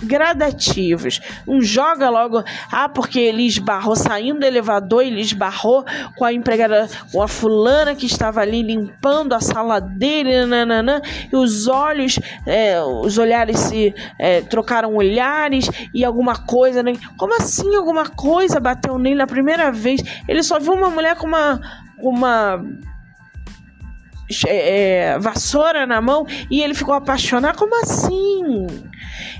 [0.02, 1.20] gradativos.
[1.46, 5.84] Um joga logo, ah, porque ele esbarrou saindo do elevador, ele esbarrou
[6.16, 11.00] com a empregada, com a fulana que estava ali limpando a sala dele, nananã,
[11.32, 16.92] e os olhos, é, os olhares se é, trocaram olhares e alguma coisa, né?
[17.16, 20.02] Como assim alguma coisa bateu nele na primeira vez?
[20.28, 21.60] Ele só viu uma mulher com uma
[22.02, 22.64] uma
[24.46, 27.58] é, vassoura na mão e ele ficou apaixonado.
[27.58, 28.66] Como assim?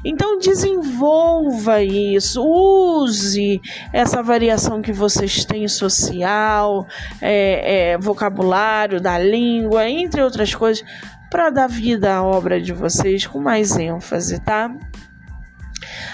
[0.05, 3.61] Então desenvolva isso, use
[3.93, 6.87] essa variação que vocês têm social,
[7.21, 10.85] é, é, vocabulário da língua, entre outras coisas,
[11.31, 14.75] para dar vida à obra de vocês com mais ênfase, tá?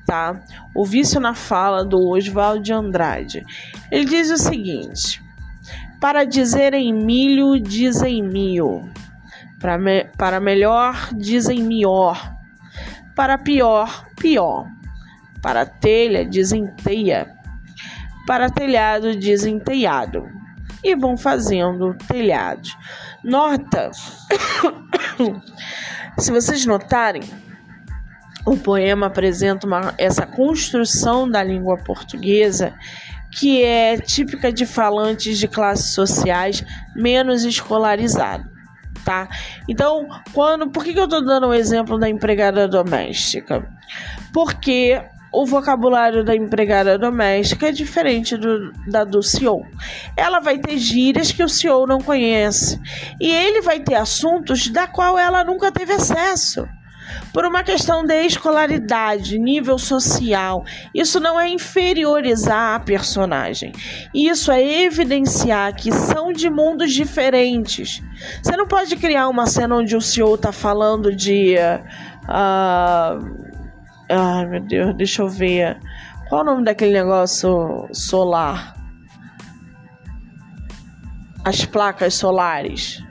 [0.10, 0.42] tá?
[0.74, 3.46] O vício na fala do Oswald de Andrade.
[3.92, 5.22] Ele diz o seguinte:
[6.02, 8.90] para dizer em milho, dizem mil.
[9.60, 12.34] Para, me, para melhor, dizem melhor.
[13.16, 14.66] Para pior, pior.
[15.44, 17.32] Para telha, dizem teia.
[18.26, 20.28] Para telhado, dizem telhado.
[20.84, 22.76] E vão fazendo telhados.
[23.24, 23.92] Nota.
[26.18, 27.22] Se vocês notarem,
[28.46, 32.74] o poema apresenta uma, essa construção da língua portuguesa
[33.32, 36.64] que é típica de falantes de classes sociais
[36.96, 38.48] menos escolarizados.
[39.06, 39.30] Tá?
[39.68, 43.68] Então, quando, por que, que eu estou dando o exemplo da empregada doméstica?
[44.34, 49.64] Porque o vocabulário da empregada doméstica é diferente do, da do CEO.
[50.18, 52.80] Ela vai ter gírias que o CEO não conhece.
[53.20, 56.68] E ele vai ter assuntos da qual ela nunca teve acesso
[57.34, 60.64] por uma questão de escolaridade, nível social.
[60.94, 63.72] Isso não é inferiorizar a personagem.
[64.14, 68.02] Isso é evidenciar que são de mundos diferentes.
[68.42, 71.56] Você não pode criar uma cena onde o senhor está falando de.
[72.24, 73.50] Uh,
[74.10, 75.80] ai meu Deus, deixa eu ver.
[76.28, 78.76] Qual o nome daquele negócio solar?
[81.44, 83.02] As placas solares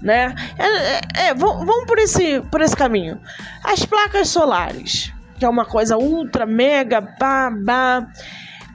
[0.00, 0.34] né?
[0.58, 3.20] É, é, é vamos por esse, por esse caminho.
[3.64, 8.06] As placas solares, que é uma coisa ultra, mega, babá.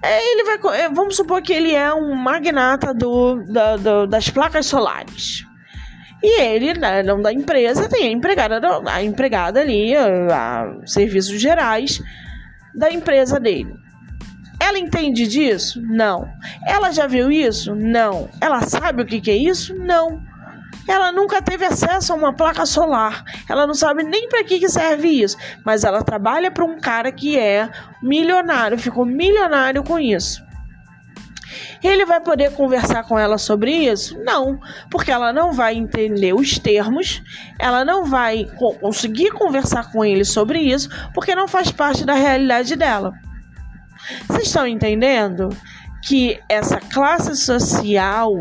[0.03, 4.30] É, ele vai, é, vamos supor que ele é um magnata do, da, do, das
[4.30, 5.45] placas solares.
[6.24, 11.39] E ele, né, não da empresa, tem a empregada, a empregada ali, a, a serviços
[11.41, 12.01] gerais
[12.76, 13.74] da empresa dele.
[14.59, 15.82] Ela entende disso?
[15.82, 16.30] Não.
[16.67, 17.74] Ela já viu isso?
[17.76, 18.30] Não.
[18.39, 19.74] Ela sabe o que, que é isso?
[19.76, 20.22] Não.
[20.88, 23.24] Ela nunca teve acesso a uma placa solar.
[23.48, 25.38] Ela não sabe nem para que, que serve isso.
[25.66, 27.70] Mas ela trabalha para um cara que é
[28.02, 30.44] milionário, ficou milionário com isso.
[31.84, 34.18] Ele vai poder conversar com ela sobre isso?
[34.24, 34.60] Não,
[34.90, 37.22] porque ela não vai entender os termos,
[37.60, 38.48] ela não vai
[38.80, 43.14] conseguir conversar com ele sobre isso, porque não faz parte da realidade dela.
[44.28, 45.50] Vocês estão entendendo?
[46.02, 48.34] que essa classe social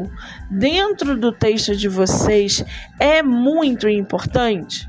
[0.51, 2.65] dentro do texto de vocês
[2.99, 4.89] é muito importante?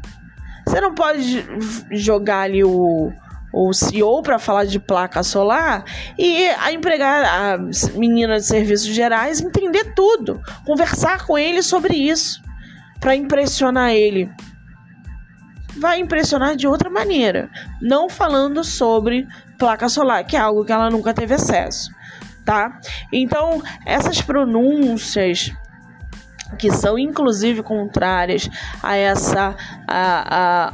[0.65, 1.45] Você não pode
[1.91, 3.11] jogar ali o,
[3.53, 5.83] o CEO para falar de placa solar
[6.17, 7.57] e a empregar a
[7.97, 12.41] menina de serviços gerais entender tudo, conversar com ele sobre isso
[12.99, 14.31] para impressionar ele.
[15.77, 17.49] Vai impressionar de outra maneira,
[17.81, 21.89] não falando sobre placa solar, que é algo que ela nunca teve acesso,
[22.45, 22.79] tá?
[23.11, 25.51] Então, essas pronúncias
[26.57, 28.49] que são inclusive contrárias
[28.83, 29.55] a essa
[29.87, 30.73] a, a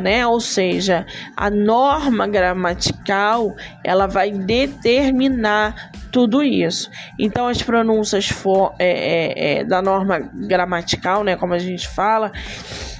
[0.00, 0.26] né?
[0.26, 6.90] Ou seja, a norma gramatical, ela vai determinar tudo isso.
[7.18, 11.36] Então, as pronúncias for, é, é, é, da norma gramatical, né?
[11.36, 12.32] Como a gente fala,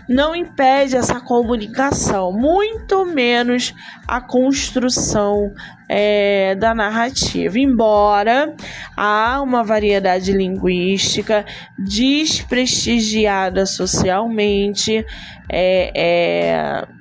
[0.08, 3.74] não impede essa comunicação, muito menos
[4.06, 5.52] a construção
[5.88, 7.58] é, da narrativa.
[7.58, 8.54] Embora
[8.96, 11.44] há uma variedade linguística
[11.78, 15.04] desprestigiada socialmente,
[15.50, 16.97] é, é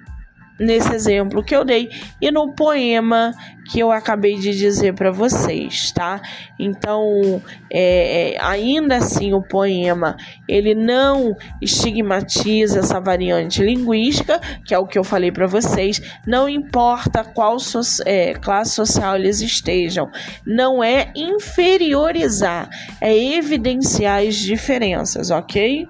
[0.60, 1.90] nesse exemplo que eu dei
[2.22, 3.34] e no poema
[3.70, 6.22] que eu acabei de dizer para vocês, tá?
[6.58, 10.16] Então, é, é, ainda assim, o poema
[10.48, 16.02] ele não estigmatiza essa variante linguística, que é o que eu falei para vocês.
[16.26, 20.10] Não importa qual so é, classe social eles estejam,
[20.46, 22.70] não é inferiorizar,
[23.02, 25.88] é evidenciar as diferenças, ok?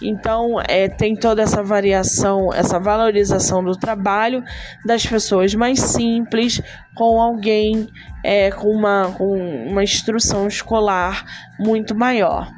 [0.00, 4.44] Então, é, tem toda essa variação, essa valorização do trabalho
[4.84, 6.62] das pessoas mais simples
[6.94, 7.88] com alguém
[8.24, 9.36] é, com, uma, com
[9.66, 11.24] uma instrução escolar
[11.58, 12.50] muito maior.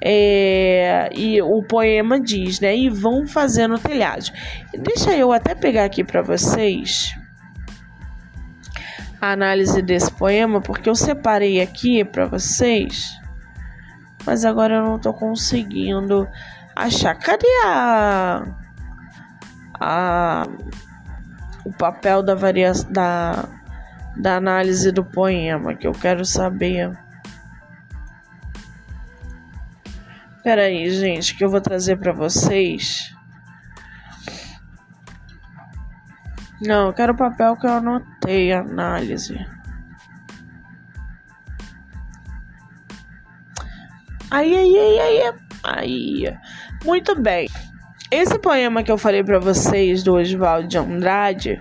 [0.00, 2.76] É, e o poema diz, né?
[2.76, 4.30] E vão fazendo telhado.
[4.72, 7.14] Deixa eu até pegar aqui para vocês
[9.20, 13.18] a análise desse poema, porque eu separei aqui para vocês,
[14.24, 16.28] mas agora eu não estou conseguindo
[16.78, 17.14] achar.
[17.16, 18.44] Cadê a.
[19.80, 20.46] a
[21.64, 23.46] o papel da variação da,
[24.16, 26.98] da análise do poema que eu quero saber.
[30.42, 33.14] Pera aí, gente, que eu vou trazer para vocês.
[36.60, 39.36] Não, eu quero o papel que eu anotei, análise.
[44.30, 46.38] Aí, aí, aí, aí, aí.
[46.88, 47.50] Muito bem.
[48.10, 51.60] Esse poema que eu falei para vocês do Oswald de Andrade,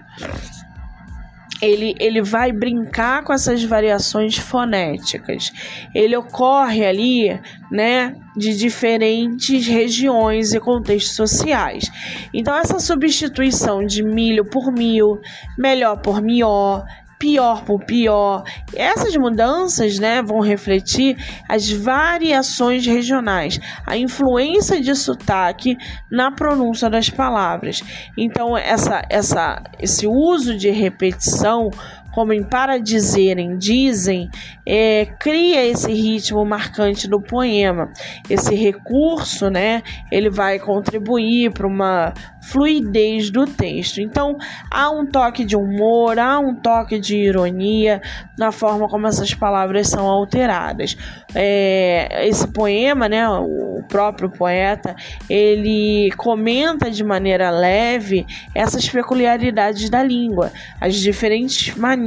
[1.62, 5.52] ele, ele vai brincar com essas variações fonéticas.
[5.94, 7.38] Ele ocorre ali,
[7.70, 11.92] né, de diferentes regiões e contextos sociais.
[12.34, 15.20] Então, essa substituição de milho por mil,
[15.58, 16.84] melhor por mió,
[17.20, 18.44] pior por pior.
[18.76, 21.18] Essas mudanças né, vão refletir
[21.50, 25.78] as variações regionais, a influência de sotaque
[26.12, 27.82] na pronúncia das palavras.
[28.18, 31.70] Então, essa, essa, esse uso de repetição
[32.18, 34.28] como em para dizerem, dizem,
[34.66, 37.92] é, cria esse ritmo marcante do poema.
[38.28, 42.12] Esse recurso, né, ele vai contribuir para uma
[42.42, 44.02] fluidez do texto.
[44.02, 44.36] Então,
[44.72, 48.02] há um toque de humor, há um toque de ironia
[48.36, 50.98] na forma como essas palavras são alteradas.
[51.36, 54.96] É, esse poema, né, o próprio poeta,
[55.30, 60.52] ele comenta de maneira leve essas peculiaridades da língua,
[60.82, 62.07] as diferentes maneiras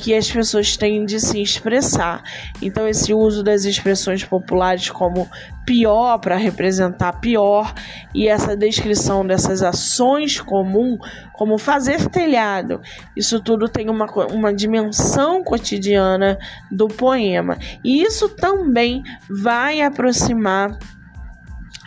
[0.00, 2.22] que as pessoas têm de se expressar.
[2.62, 5.28] Então, esse uso das expressões populares como
[5.66, 7.74] pior para representar pior
[8.14, 10.98] e essa descrição dessas ações comuns,
[11.34, 12.80] como fazer telhado,
[13.14, 16.38] isso tudo tem uma, uma dimensão cotidiana
[16.70, 17.58] do poema.
[17.84, 20.78] E isso também vai aproximar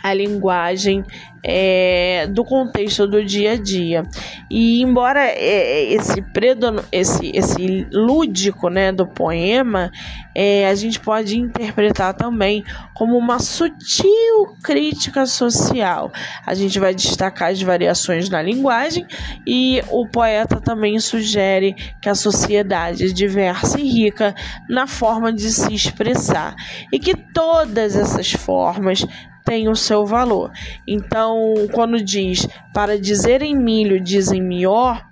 [0.02, 1.04] a linguagem
[1.44, 4.04] é, do contexto do dia a dia.
[4.50, 9.90] E embora é, esse, predon, esse, esse lúdico né, do poema,
[10.34, 16.12] é, a gente pode interpretar também como uma sutil crítica social.
[16.46, 19.04] A gente vai destacar as variações na linguagem
[19.46, 24.34] e o poeta também sugere que a sociedade é diversa e rica
[24.68, 26.54] na forma de se expressar
[26.92, 29.04] e que todas essas formas
[29.44, 30.50] tem o seu valor.
[30.86, 35.04] Então, quando diz para dizer em milho, dizem melhor,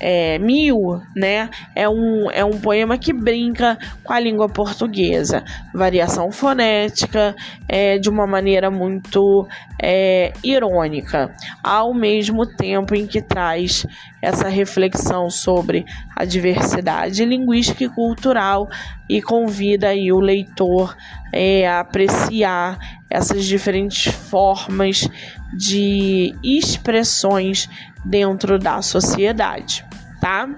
[0.00, 5.44] é, Mil, né, é um, é um poema que brinca com a língua portuguesa,
[5.74, 7.34] variação fonética,
[7.68, 9.46] é, de uma maneira muito
[9.80, 13.86] é, irônica, ao mesmo tempo em que traz
[14.20, 15.84] essa reflexão sobre
[16.14, 18.68] a diversidade linguística e cultural
[19.08, 20.96] e convida aí o leitor
[21.32, 22.78] é, a apreciar
[23.08, 25.08] essas diferentes formas
[25.56, 27.68] de expressões
[28.04, 29.84] dentro da sociedade,
[30.26, 30.48] tá?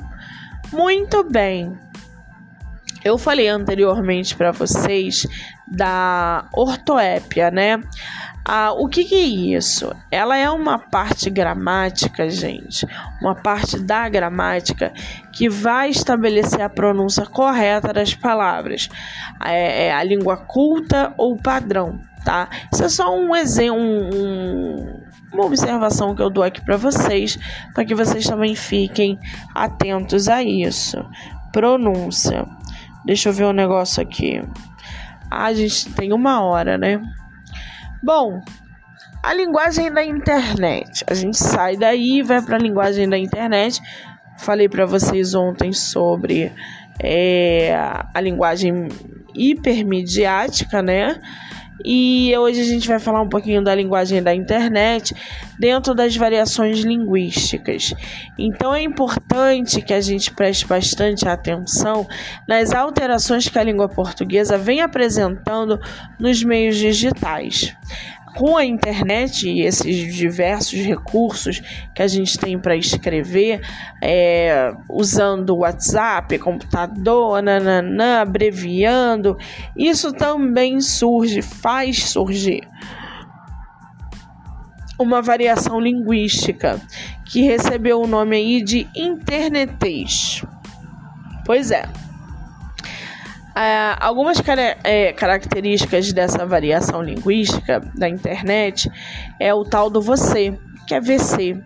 [0.72, 1.78] Muito bem.
[3.04, 5.26] Eu falei anteriormente para vocês
[5.66, 7.82] da ortoépia, né?
[8.42, 9.94] Ah, o que, que, é isso?
[10.10, 12.86] Ela é uma parte gramática, gente,
[13.20, 14.90] uma parte da gramática
[15.34, 18.88] que vai estabelecer a pronúncia correta das palavras.
[19.44, 22.48] É, é a língua culta ou padrão, tá?
[22.72, 27.38] Isso é só um exemplo, um, uma observação que eu dou aqui para vocês,
[27.74, 29.18] para que vocês também fiquem
[29.54, 30.98] atentos a isso.
[31.52, 32.46] Pronúncia.
[33.04, 34.42] Deixa eu ver um negócio aqui.
[35.30, 37.00] Ah, a gente tem uma hora, né?
[38.02, 38.40] Bom,
[39.22, 41.04] a linguagem da internet.
[41.06, 43.80] A gente sai daí e vai para a linguagem da internet.
[44.38, 46.52] Falei para vocês ontem sobre
[47.00, 47.74] é,
[48.14, 48.88] a linguagem
[49.34, 51.20] hipermediática, né?
[51.84, 55.14] E hoje a gente vai falar um pouquinho da linguagem da internet
[55.58, 57.94] dentro das variações linguísticas.
[58.38, 62.06] Então é importante que a gente preste bastante atenção
[62.46, 65.80] nas alterações que a língua portuguesa vem apresentando
[66.18, 67.76] nos meios digitais
[68.34, 71.60] com a internet e esses diversos recursos
[71.94, 73.60] que a gente tem para escrever,
[74.02, 79.36] é, usando WhatsApp, computador, nananã, abreviando,
[79.76, 82.66] isso também surge, faz surgir
[84.98, 86.80] uma variação linguística
[87.24, 90.44] que recebeu o nome aí de internetês.
[91.44, 91.88] Pois é.
[93.58, 94.40] É, algumas
[94.84, 98.88] é, características dessa variação linguística da internet
[99.40, 100.56] é o tal do você,
[100.86, 101.60] que é VC,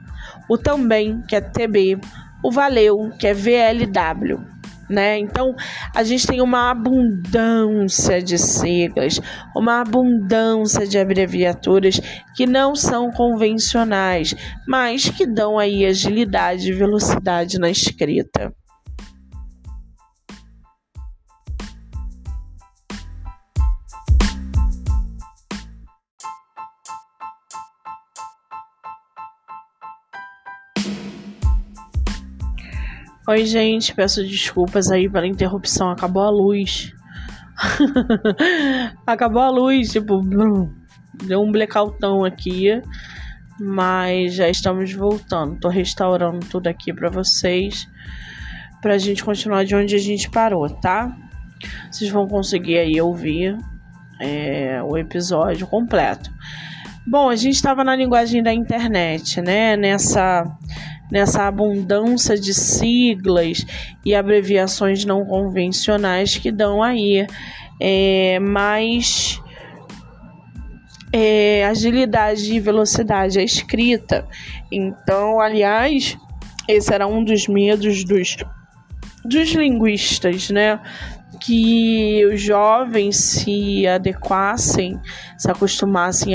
[0.49, 2.01] o também, que é TB,
[2.43, 4.41] o valeu, que é VLW.
[4.89, 5.19] Né?
[5.19, 5.55] Então,
[5.95, 9.21] a gente tem uma abundância de siglas,
[9.55, 12.01] uma abundância de abreviaturas
[12.35, 14.35] que não são convencionais,
[14.67, 18.51] mas que dão aí agilidade e velocidade na escrita.
[33.25, 35.91] Oi, gente, peço desculpas aí pela interrupção.
[35.91, 36.93] Acabou a luz.
[39.07, 40.21] Acabou a luz, tipo,
[41.25, 42.83] deu um blackoutão aqui.
[43.61, 45.61] Mas já estamos voltando.
[45.61, 47.87] Tô restaurando tudo aqui para vocês.
[48.81, 51.17] Pra gente continuar de onde a gente parou, tá?
[51.93, 53.57] Vocês vão conseguir aí ouvir
[54.21, 56.29] é, o episódio completo.
[57.07, 59.77] Bom, a gente estava na linguagem da internet, né?
[59.77, 60.45] Nessa
[61.13, 63.67] nessa abundância de siglas
[64.03, 67.27] e abreviações não convencionais que dão aí
[67.79, 69.39] é, mais
[71.13, 74.27] é, agilidade e velocidade à escrita.
[74.73, 76.17] Então, aliás,
[76.67, 78.39] esse era um dos medos dos,
[79.23, 80.81] dos linguistas, né?
[81.43, 84.99] Que os jovens se adequassem,
[85.37, 86.33] se acostumassem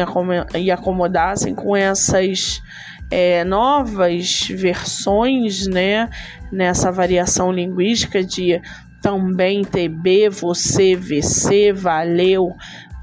[0.60, 2.62] e acomodassem com essas
[3.10, 6.10] é, novas versões, né,
[6.52, 8.62] nessa variação linguística de
[9.02, 12.56] também TB, você, VC, valeu,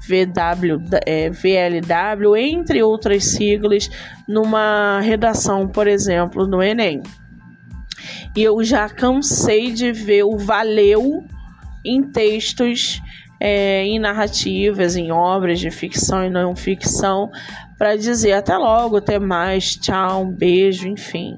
[0.07, 3.89] VW, é, VLW, entre outras siglas,
[4.27, 7.01] numa redação, por exemplo, no Enem.
[8.35, 11.23] E eu já cansei de ver o valeu
[11.83, 13.01] em textos,
[13.39, 17.31] é, em narrativas, em obras de ficção e não ficção,
[17.77, 21.37] para dizer até logo, até mais, tchau, um beijo, enfim.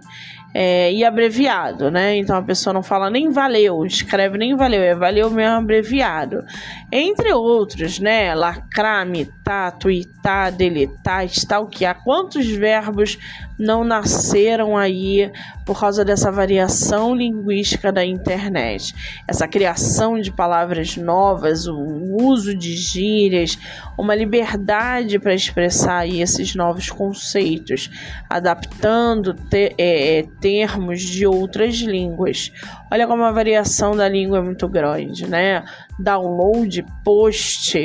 [0.54, 2.16] É, e abreviado, né?
[2.16, 6.44] Então a pessoa não fala nem valeu, escreve nem valeu, é valeu mesmo abreviado.
[6.90, 8.34] Entre outros, né?
[8.34, 12.02] Lacrar, mitar, tuitar, deletar, stalkear.
[12.02, 13.18] Quantos verbos
[13.60, 15.30] não nasceram aí
[15.66, 18.96] por causa dessa variação linguística da internet?
[19.28, 21.78] Essa criação de palavras novas, o
[22.22, 23.60] uso de gírias,
[23.98, 27.90] uma liberdade para expressar aí esses novos conceitos,
[28.30, 32.50] adaptando te, é, é termos de outras línguas.
[32.90, 35.66] Olha como a variação da língua é muito grande, né?
[36.00, 37.78] Download, post,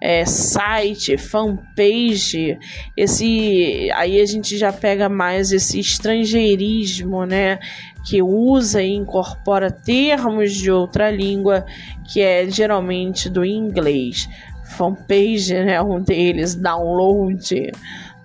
[0.00, 2.58] é, site, fanpage,
[2.96, 7.58] esse aí a gente já pega mais esse estrangeirismo, né?
[8.06, 11.66] Que usa e incorpora termos de outra língua,
[12.10, 14.28] que é geralmente do inglês.
[14.76, 15.82] Fanpage, né?
[15.82, 17.72] Um deles, download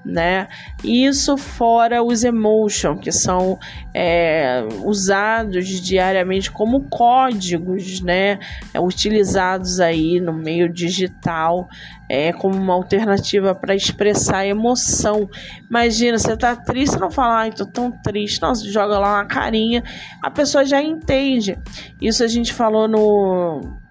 [0.05, 0.47] né?
[0.83, 3.57] Isso fora os emotion, que são
[3.93, 8.39] é, usados diariamente como códigos, né?
[8.73, 11.67] É, utilizados aí no meio digital
[12.07, 15.27] é, como uma alternativa para expressar emoção.
[15.69, 19.83] Imagina, você tá triste, não fala, ai, tô tão triste, nossa, joga lá uma carinha,
[20.21, 21.57] a pessoa já entende.
[21.99, 23.84] Isso a gente falou no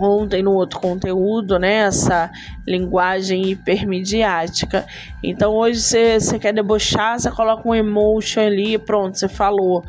[0.00, 1.78] ontem no outro conteúdo, né?
[1.86, 2.30] Essa
[2.66, 4.86] linguagem hipermediática.
[5.22, 9.84] Então hoje você quer debochar, você coloca um emotion ali, pronto, você falou.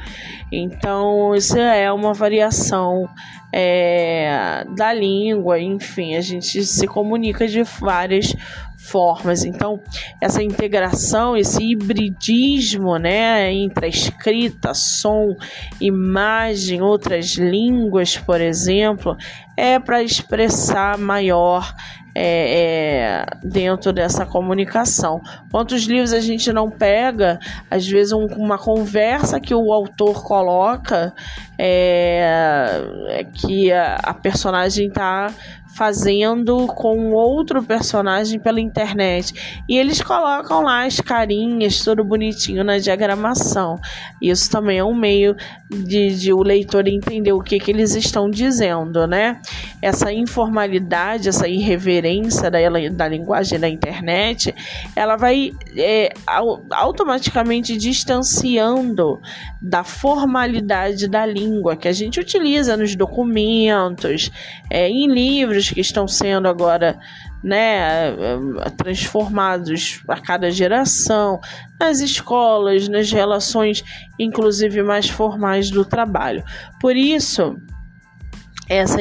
[0.51, 3.07] Então isso é uma variação
[3.53, 8.33] é, da língua, enfim, a gente se comunica de várias
[8.81, 9.45] formas.
[9.45, 9.79] Então,
[10.19, 15.35] essa integração, esse hibridismo, né, entre a escrita, som,
[15.79, 19.15] imagem, outras línguas, por exemplo,
[19.55, 21.73] é para expressar maior
[22.13, 25.21] é, é, dentro dessa comunicação.
[25.49, 31.13] Quantos livros a gente não pega, às vezes um, uma conversa que o autor coloca
[31.57, 35.31] é, é que a, a personagem está
[35.75, 39.63] fazendo com outro personagem pela internet.
[39.67, 43.79] E eles colocam lá as carinhas, tudo bonitinho na diagramação.
[44.21, 45.35] Isso também é um meio
[45.69, 49.39] de, de o leitor entender o que, que eles estão dizendo, né?
[49.81, 52.59] Essa informalidade, essa irreverência da,
[52.91, 54.53] da linguagem da internet,
[54.95, 56.09] ela vai é,
[56.71, 59.19] automaticamente distanciando
[59.61, 64.31] da formalidade da língua que a gente utiliza nos documentos,
[64.69, 66.99] é, em livros que estão sendo agora
[67.43, 68.15] né,
[68.77, 71.39] transformados a cada geração,
[71.79, 73.83] nas escolas, nas relações,
[74.17, 76.43] inclusive mais formais do trabalho.
[76.79, 77.55] Por isso,
[78.71, 78.99] essa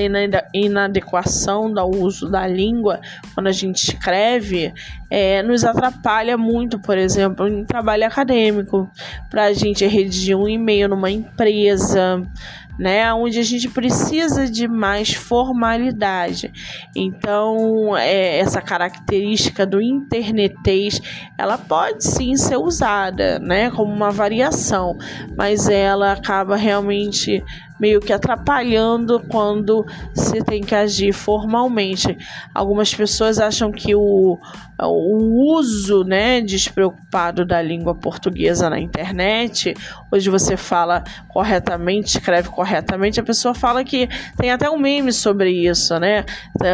[0.53, 3.01] inadequação do uso da língua
[3.35, 4.75] quando a gente escreve
[5.09, 8.91] é, nos atrapalha muito, por exemplo, em trabalho acadêmico,
[9.31, 12.21] para a gente redigir um e-mail numa empresa,
[12.81, 16.51] né, onde a gente precisa de mais formalidade.
[16.97, 20.99] Então, é, essa característica do internetês,
[21.37, 24.97] ela pode sim ser usada, né, como uma variação,
[25.37, 27.45] mas ela acaba realmente
[27.79, 32.17] meio que atrapalhando quando se tem que agir formalmente.
[32.55, 34.39] Algumas pessoas acham que o,
[34.89, 39.75] o uso né, despreocupado da língua portuguesa na internet,
[40.11, 45.51] hoje você fala corretamente, escreve corretamente, a pessoa fala que tem até um meme sobre
[45.51, 46.25] isso, né?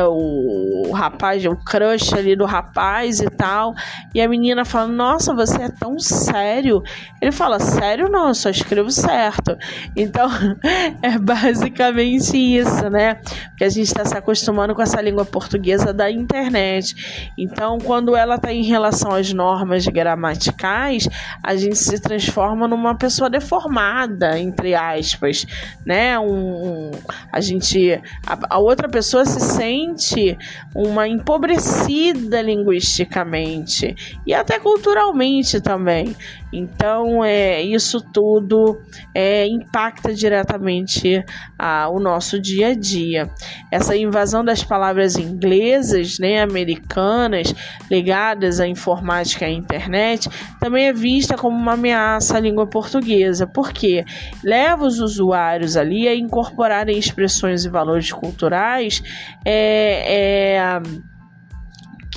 [0.09, 3.75] O, o rapaz, o crush ali do rapaz e tal,
[4.15, 6.83] e a menina fala: Nossa, você é tão sério.
[7.21, 9.57] Ele fala: Sério, não, eu só escrevo certo.
[9.97, 10.29] Então,
[11.03, 13.15] é basicamente isso, né?
[13.49, 17.33] Porque a gente está se acostumando com essa língua portuguesa da internet.
[17.37, 21.09] Então, quando ela está em relação às normas gramaticais,
[21.43, 25.47] a gente se transforma numa pessoa deformada, entre aspas,
[25.85, 26.19] né?
[26.19, 26.91] Um, um
[27.33, 30.37] a gente, a, a outra pessoa se sente
[30.75, 33.95] uma empobrecida linguisticamente
[34.27, 36.17] e até culturalmente também.
[36.57, 38.81] Então, é, isso tudo
[39.15, 41.23] é, impacta diretamente
[41.59, 43.31] a, o nosso dia a dia.
[43.71, 47.55] Essa invasão das palavras inglesas, né, americanas,
[47.91, 53.47] ligadas à informática e à internet, também é vista como uma ameaça à língua portuguesa,
[53.47, 54.03] porque
[54.43, 59.03] leva os usuários ali a incorporarem expressões e valores culturais.
[59.45, 60.83] É, é,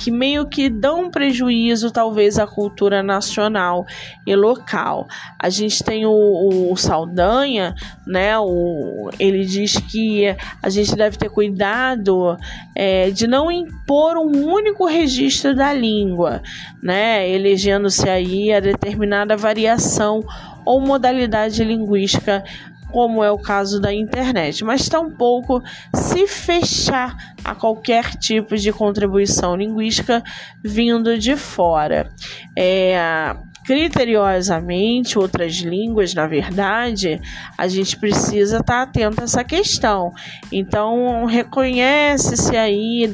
[0.00, 3.84] que meio que dão prejuízo, talvez, à cultura nacional
[4.26, 5.06] e local.
[5.38, 7.74] A gente tem o, o Saldanha,
[8.06, 8.38] né?
[8.38, 12.34] O, ele diz que a gente deve ter cuidado
[12.74, 16.40] é, de não impor um único registro da língua,
[16.82, 17.28] né?
[17.28, 20.24] Elegendo-se aí a determinada variação
[20.64, 22.42] ou modalidade linguística
[22.90, 25.62] como é o caso da internet, mas tampouco
[25.94, 30.22] se fechar a qualquer tipo de contribuição linguística
[30.62, 32.10] vindo de fora.
[32.56, 33.34] É,
[33.64, 37.20] criteriosamente, outras línguas, na verdade,
[37.56, 40.12] a gente precisa estar atento a essa questão.
[40.50, 43.08] Então, reconhece-se aí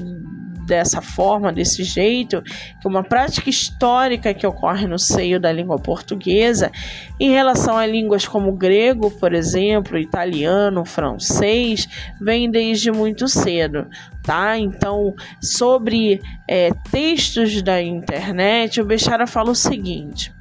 [0.67, 6.71] dessa forma, desse jeito, que uma prática histórica que ocorre no seio da língua portuguesa,
[7.19, 11.89] em relação a línguas como grego, por exemplo, italiano, francês,
[12.21, 13.87] vem desde muito cedo.
[14.23, 14.59] Tá?
[14.59, 20.35] Então, sobre é, textos da internet, o Bechara fala o seguinte.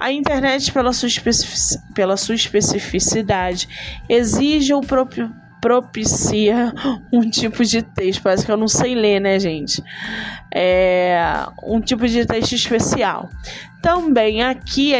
[0.00, 1.10] A internet, pela sua,
[1.94, 3.68] pela sua especificidade,
[4.08, 5.30] exige o próprio
[5.60, 6.72] propicia
[7.12, 8.22] um tipo de texto.
[8.22, 9.82] Parece que eu não sei ler, né, gente?
[10.54, 13.28] É um tipo de texto especial.
[13.82, 14.92] Também aqui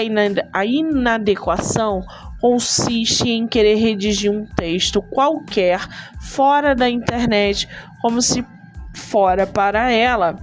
[0.52, 2.04] a inadequação
[2.40, 5.80] consiste em querer redigir um texto qualquer
[6.20, 7.68] fora da internet,
[8.00, 8.44] como se
[8.94, 10.36] fora para ela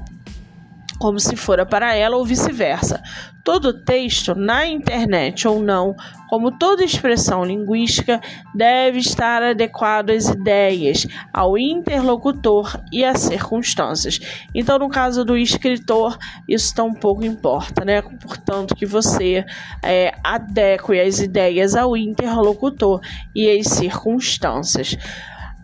[0.97, 3.01] como se fora para ela ou vice-versa.
[3.47, 5.95] Todo texto, na internet ou não,
[6.29, 8.19] como toda expressão linguística,
[8.53, 14.19] deve estar adequado às ideias, ao interlocutor e às circunstâncias.
[14.53, 18.01] Então, no caso do escritor, isso tão pouco importa, né?
[18.01, 19.45] Portanto, que você
[19.81, 22.99] é, adeque as ideias ao interlocutor
[23.33, 24.97] e às circunstâncias.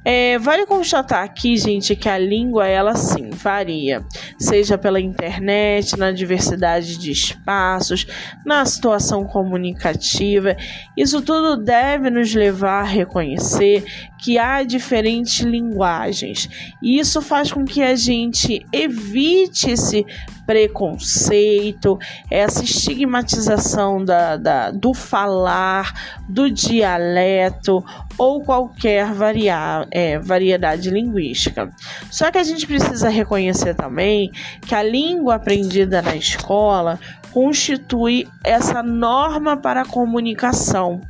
[0.05, 4.03] É, vale constatar aqui, gente, que a língua, ela sim, varia,
[4.37, 8.05] seja pela internet, na diversidade de espaços,
[8.45, 10.57] na situação comunicativa.
[10.97, 13.83] Isso tudo deve nos levar a reconhecer
[14.19, 16.49] que há diferentes linguagens.
[16.81, 20.05] E isso faz com que a gente evite esse
[20.45, 21.97] preconceito,
[22.29, 27.83] essa estigmatização da, da, do falar, do dialeto
[28.17, 31.69] ou qualquer varia, é, variedade linguística.
[32.11, 34.31] Só que a gente precisa reconhecer também
[34.61, 36.99] que a língua aprendida na escola
[37.33, 41.01] constitui essa norma para a comunicação,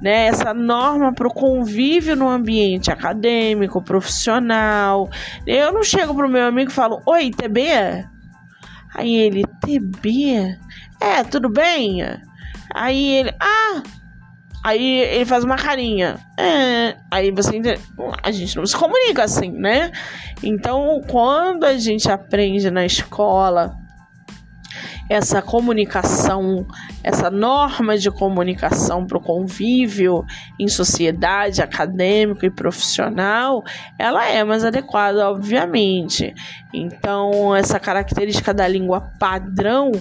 [0.00, 0.26] né?
[0.26, 5.10] Essa norma para o convívio no ambiente acadêmico, profissional.
[5.46, 8.17] Eu não chego pro meu amigo e falo: "Oi, TB?"
[8.94, 10.58] Aí ele: "TB?
[11.00, 12.02] É, tudo bem?"
[12.74, 13.82] Aí ele: "Ah,
[14.64, 16.18] Aí ele faz uma carinha.
[16.36, 16.96] É.
[17.10, 17.60] Aí você.
[18.22, 19.92] A gente não se comunica assim, né?
[20.42, 23.76] Então, quando a gente aprende na escola
[25.08, 26.66] essa comunicação,
[27.02, 30.24] essa norma de comunicação para o convívio
[30.58, 33.64] em sociedade, acadêmico e profissional,
[33.98, 36.34] ela é mais adequada, obviamente.
[36.72, 39.92] Então, essa característica da língua padrão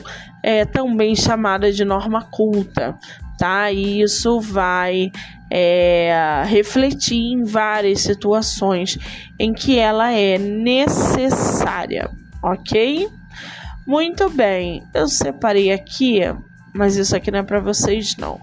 [0.44, 2.98] é também chamada de norma culta,
[3.38, 3.72] tá?
[3.72, 5.12] E isso vai
[5.50, 8.98] é, refletir em várias situações
[9.40, 12.10] em que ela é necessária,
[12.44, 13.08] ok?
[13.88, 16.20] Muito bem, eu separei aqui,
[16.76, 18.42] mas isso aqui não é para vocês não.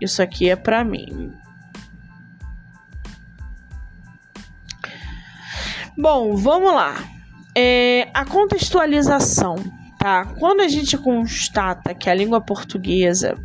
[0.00, 1.32] Isso aqui é para mim.
[5.96, 6.96] Bom, vamos lá.
[7.54, 9.54] É, a contextualização,
[10.00, 10.24] tá?
[10.24, 13.36] Quando a gente constata que a língua portuguesa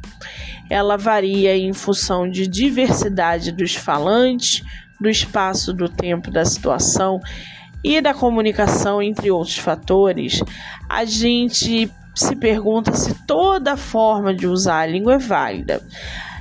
[0.67, 4.63] ela varia em função de diversidade dos falantes,
[4.99, 7.21] do espaço, do tempo, da situação
[7.83, 10.41] e da comunicação, entre outros fatores,
[10.89, 15.81] a gente se pergunta se toda forma de usar a língua é válida.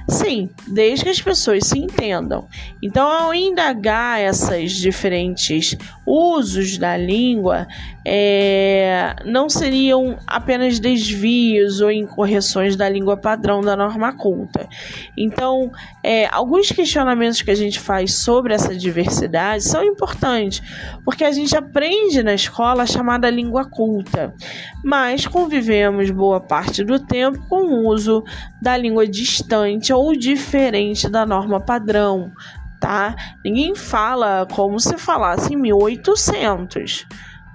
[0.08, 2.46] Sim, desde que as pessoas se entendam.
[2.80, 5.76] Então, ao indagar esses diferentes
[6.06, 7.66] usos da língua,
[8.08, 14.68] é, não seriam apenas desvios ou incorreções da língua padrão da norma culta.
[15.18, 15.72] Então,
[16.04, 20.62] é, alguns questionamentos que a gente faz sobre essa diversidade são importantes,
[21.04, 24.32] porque a gente aprende na escola a chamada língua culta,
[24.84, 28.22] mas convivemos boa parte do tempo com o uso
[28.62, 32.30] da língua distante ou diferente da norma padrão,
[32.80, 33.16] tá?
[33.44, 37.04] Ninguém fala como se falasse em 1800,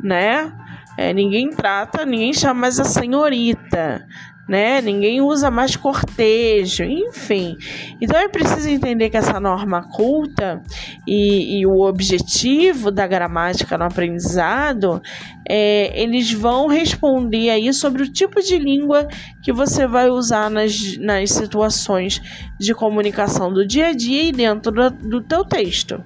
[0.03, 0.51] né?
[0.97, 4.05] É, ninguém trata, ninguém chama mais a senhorita,
[4.47, 4.81] né?
[4.81, 7.55] Ninguém usa mais cortejo, enfim.
[8.01, 10.61] Então é preciso entender que essa norma culta
[11.07, 15.01] e, e o objetivo da gramática no aprendizado,
[15.47, 19.07] é, eles vão responder aí sobre o tipo de língua
[19.41, 22.21] que você vai usar nas, nas situações
[22.59, 26.03] de comunicação do dia a dia e dentro do, do teu texto,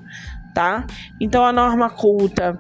[0.54, 0.86] tá?
[1.20, 2.60] Então a norma culta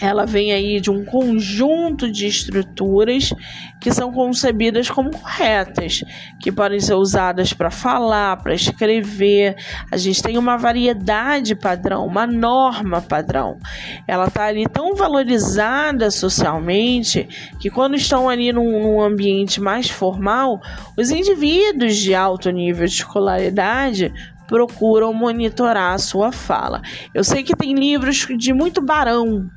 [0.00, 3.32] ela vem aí de um conjunto de estruturas
[3.80, 6.02] que são concebidas como corretas,
[6.40, 9.56] que podem ser usadas para falar, para escrever.
[9.90, 13.58] A gente tem uma variedade padrão, uma norma padrão.
[14.06, 17.28] Ela está ali tão valorizada socialmente
[17.60, 20.60] que quando estão ali num, num ambiente mais formal,
[20.96, 24.12] os indivíduos de alto nível de escolaridade
[24.46, 26.82] procuram monitorar a sua fala.
[27.14, 29.48] Eu sei que tem livros de muito barão,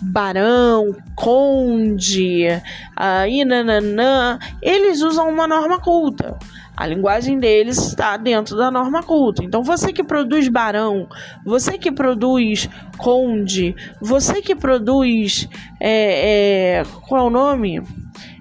[0.00, 2.46] barão, conde,
[2.96, 6.36] aí nananã, eles usam uma norma culta.
[6.76, 9.44] A linguagem deles está dentro da norma culta.
[9.44, 11.08] Então, você que produz barão,
[11.44, 12.68] você que produz
[12.98, 15.48] conde, você que produz.
[15.80, 17.80] É, é, qual é o nome?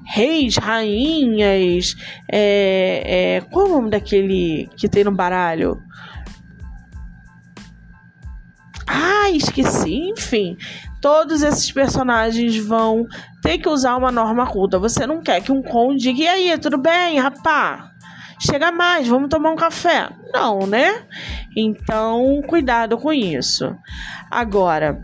[0.05, 1.95] Reis, rainhas.
[2.31, 5.81] É, é, qual é o nome daquele que tem no baralho?
[8.87, 10.09] Ah, esqueci.
[10.09, 10.57] Enfim,
[11.01, 13.05] todos esses personagens vão
[13.41, 14.77] ter que usar uma norma culta.
[14.79, 17.93] Você não quer que um conde diga, e aí, tudo bem, rapá?
[18.45, 20.09] chega mais, vamos tomar um café.
[20.33, 21.03] Não, né?
[21.55, 23.75] Então, cuidado com isso.
[24.29, 25.01] Agora,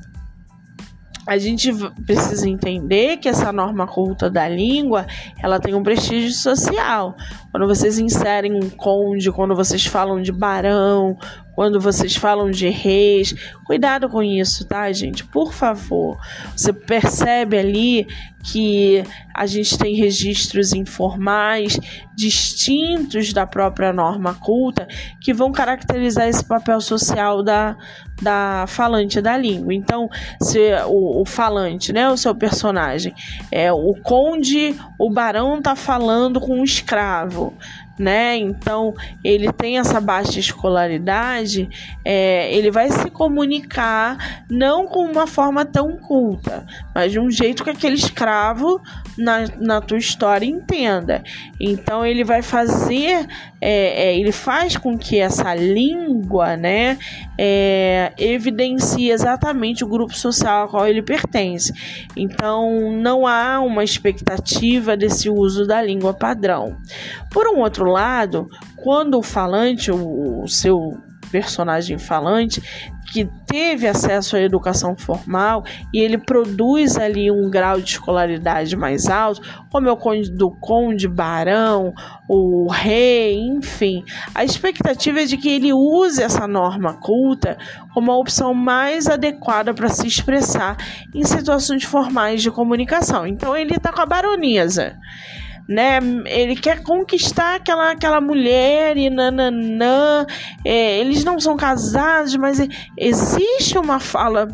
[1.30, 1.72] a gente
[2.08, 5.06] precisa entender que essa norma culta da língua,
[5.42, 7.16] ela tem um prestígio social.
[7.52, 11.16] Quando vocês inserem um conde, quando vocês falam de barão,
[11.60, 13.36] quando vocês falam de reis,
[13.66, 15.26] cuidado com isso, tá, gente?
[15.26, 16.18] Por favor.
[16.56, 18.08] Você percebe ali
[18.42, 19.04] que
[19.36, 21.78] a gente tem registros informais
[22.16, 24.88] distintos da própria norma culta
[25.20, 27.76] que vão caracterizar esse papel social da,
[28.22, 29.74] da falante da língua.
[29.74, 30.10] Então,
[30.42, 33.14] se o, o falante, né, o seu personagem,
[33.52, 37.54] é o conde, o barão tá falando com um escravo
[38.00, 38.38] né?
[38.38, 38.94] Então
[39.24, 41.70] ele tem essa baixa escolaridade,
[42.06, 47.64] é, ele vai se comunicar não com uma forma tão culta, mas de um jeito
[47.64, 48.82] que aquele escravo
[49.18, 51.22] na, na tua história entenda.
[51.60, 53.28] Então ele vai fazer,
[53.60, 56.98] é, é, ele faz com que essa língua, né,
[57.38, 61.74] é, evidencie exatamente o grupo social ao qual ele pertence.
[62.16, 66.78] Então não há uma expectativa desse uso da língua padrão.
[67.30, 70.98] Por um outro lado, quando o falante, o, o seu
[71.32, 72.62] personagem falante,
[73.12, 75.64] que teve acesso à educação formal
[75.94, 80.52] e ele produz ali um grau de escolaridade mais alto, como é o conde do
[80.52, 81.94] conde, barão,
[82.28, 84.04] o rei, enfim.
[84.34, 87.58] A expectativa é de que ele use essa norma culta
[87.94, 90.78] como a opção mais adequada para se expressar
[91.14, 93.26] em situações formais de comunicação.
[93.26, 94.98] Então ele está com a baronesa
[95.70, 96.00] né?
[96.26, 100.26] Ele quer conquistar aquela, aquela mulher e nananã.
[100.66, 102.60] É, eles não são casados, mas
[102.98, 104.48] existe uma fala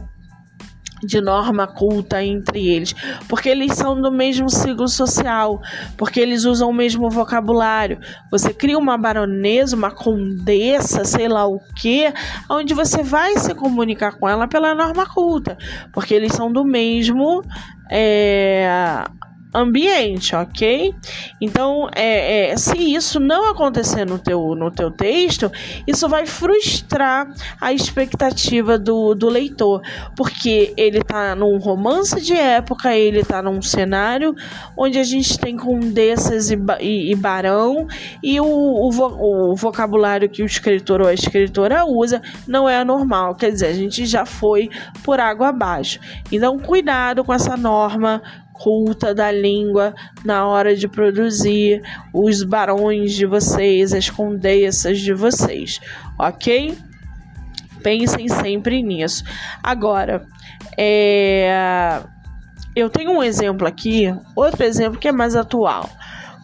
[1.01, 2.95] de norma culta entre eles,
[3.29, 5.61] porque eles são do mesmo ciclo social,
[5.97, 7.99] porque eles usam o mesmo vocabulário.
[8.31, 12.11] Você cria uma baronesa, uma condessa, sei lá o que,
[12.49, 15.57] onde você vai se comunicar com ela pela norma culta,
[15.93, 17.43] porque eles são do mesmo
[17.91, 19.03] é,
[19.55, 20.93] ambiente, ok?
[21.39, 25.51] Então, é, é, se isso não acontecer no teu, no teu texto,
[25.87, 27.27] isso vai frustrar
[27.59, 29.81] a expectativa do, do leitor,
[30.15, 34.35] porque ele está num romance de época, ele está num cenário
[34.77, 37.87] onde a gente tem condessas e, e, e barão,
[38.21, 43.35] e o, o, o vocabulário que o escritor ou a escritora usa não é normal,
[43.35, 44.69] quer dizer, a gente já foi
[45.03, 45.99] por água abaixo.
[46.31, 48.21] Então, cuidado com essa norma
[48.59, 49.93] culta da língua
[50.23, 51.81] na hora de produzir
[52.13, 55.79] os barões de vocês, as condessas de vocês,
[56.17, 56.77] ok?
[57.83, 59.23] Pensem sempre nisso.
[59.61, 60.25] Agora,
[60.77, 62.01] é...
[62.75, 65.89] eu tenho um exemplo aqui, outro exemplo que é mais atual.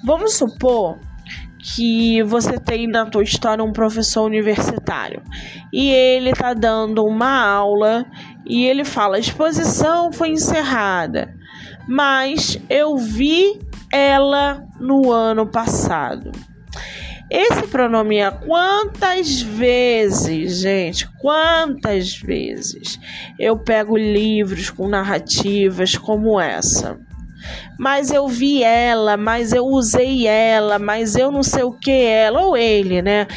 [0.04, 1.00] Vamos supor
[1.58, 5.22] que você tem na tua história um professor universitário
[5.72, 8.06] e ele está dando uma aula
[8.46, 11.41] e ele fala: a exposição foi encerrada
[11.92, 13.60] mas eu vi
[13.92, 16.32] ela no ano passado.
[17.30, 22.98] Esse pronome é quantas vezes, gente, quantas vezes
[23.38, 26.98] eu pego livros com narrativas como essa?
[27.78, 32.46] Mas eu vi ela, mas eu usei ela, mas eu não sei o que ela,
[32.46, 33.28] ou ele, né?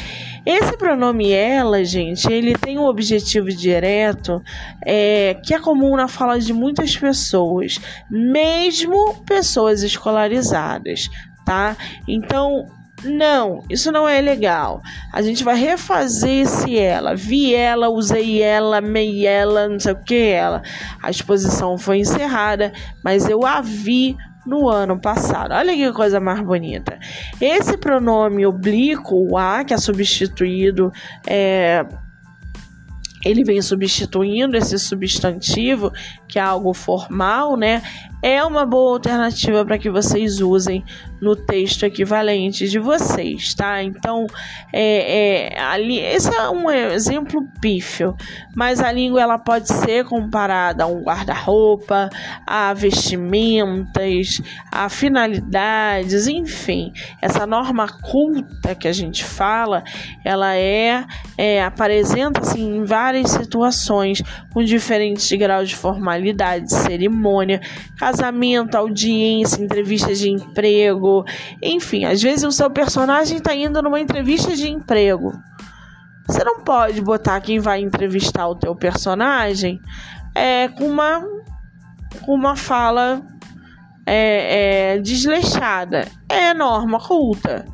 [0.45, 4.41] Esse pronome ela, gente, ele tem um objetivo direto
[4.85, 7.79] é, que é comum na fala de muitas pessoas,
[8.09, 11.09] mesmo pessoas escolarizadas,
[11.45, 11.75] tá?
[12.07, 12.67] Então,
[13.03, 14.81] não, isso não é legal.
[15.11, 17.15] A gente vai refazer esse ela.
[17.15, 20.61] Vi ela, usei ela, mei ela, não sei o que ela.
[21.01, 22.71] A exposição foi encerrada,
[23.03, 24.15] mas eu a vi
[24.45, 25.53] no ano passado.
[25.53, 26.99] Olha que coisa mais bonita.
[27.41, 30.91] Esse pronome oblíquo, o a, que é substituído,
[31.25, 31.85] é,
[33.25, 35.91] ele vem substituindo esse substantivo,
[36.35, 37.81] que é algo formal, né?
[38.21, 40.83] É uma boa alternativa para que vocês usem
[41.21, 43.81] no texto equivalente de vocês, tá?
[43.81, 44.27] Então,
[44.73, 48.15] é, é, ali, esse é um exemplo pífio,
[48.53, 52.09] mas a língua ela pode ser comparada a um guarda-roupa,
[52.45, 56.91] a vestimentas, a finalidades, enfim.
[57.21, 59.83] Essa norma culta que a gente fala,
[60.23, 61.05] ela é,
[61.37, 64.21] é apresenta assim, em várias situações,
[64.51, 66.24] com diferentes graus de formalidade,
[66.67, 67.61] cerimônia,
[67.97, 71.23] casamento, audiência, entrevistas de emprego,
[71.61, 75.31] enfim, às vezes o seu personagem está indo numa entrevista de emprego.
[76.27, 79.79] Você não pode botar quem vai entrevistar o teu personagem
[80.33, 81.23] é, com uma
[82.21, 83.21] com uma fala
[84.05, 86.07] é, é, desleixada.
[86.27, 87.65] É norma culta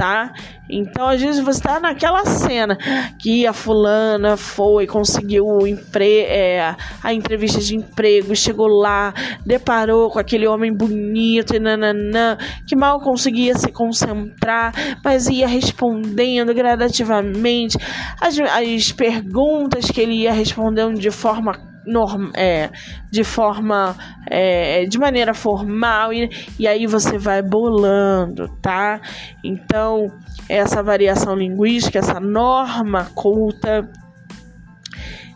[0.00, 0.32] tá?
[0.70, 2.74] Então, às vezes você tá naquela cena
[3.18, 9.12] que a fulana foi, conseguiu o empre é, a entrevista de emprego, chegou lá,
[9.44, 14.72] deparou com aquele homem bonito e nananã, que mal conseguia se concentrar,
[15.04, 17.76] mas ia respondendo gradativamente
[18.18, 22.70] as, as perguntas que ele ia respondendo de forma norm, é,
[23.10, 23.96] de forma
[24.28, 29.00] é, de maneira formal e, e aí você vai bolando, tá?
[29.42, 30.12] Então
[30.48, 33.88] essa variação linguística, essa norma culta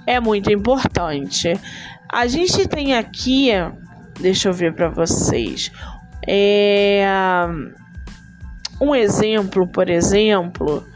[0.06, 1.58] é muito importante.
[2.10, 3.50] A gente tem aqui,
[4.20, 5.72] deixa eu ver para vocês,
[6.26, 7.04] é,
[8.80, 10.86] um exemplo, por exemplo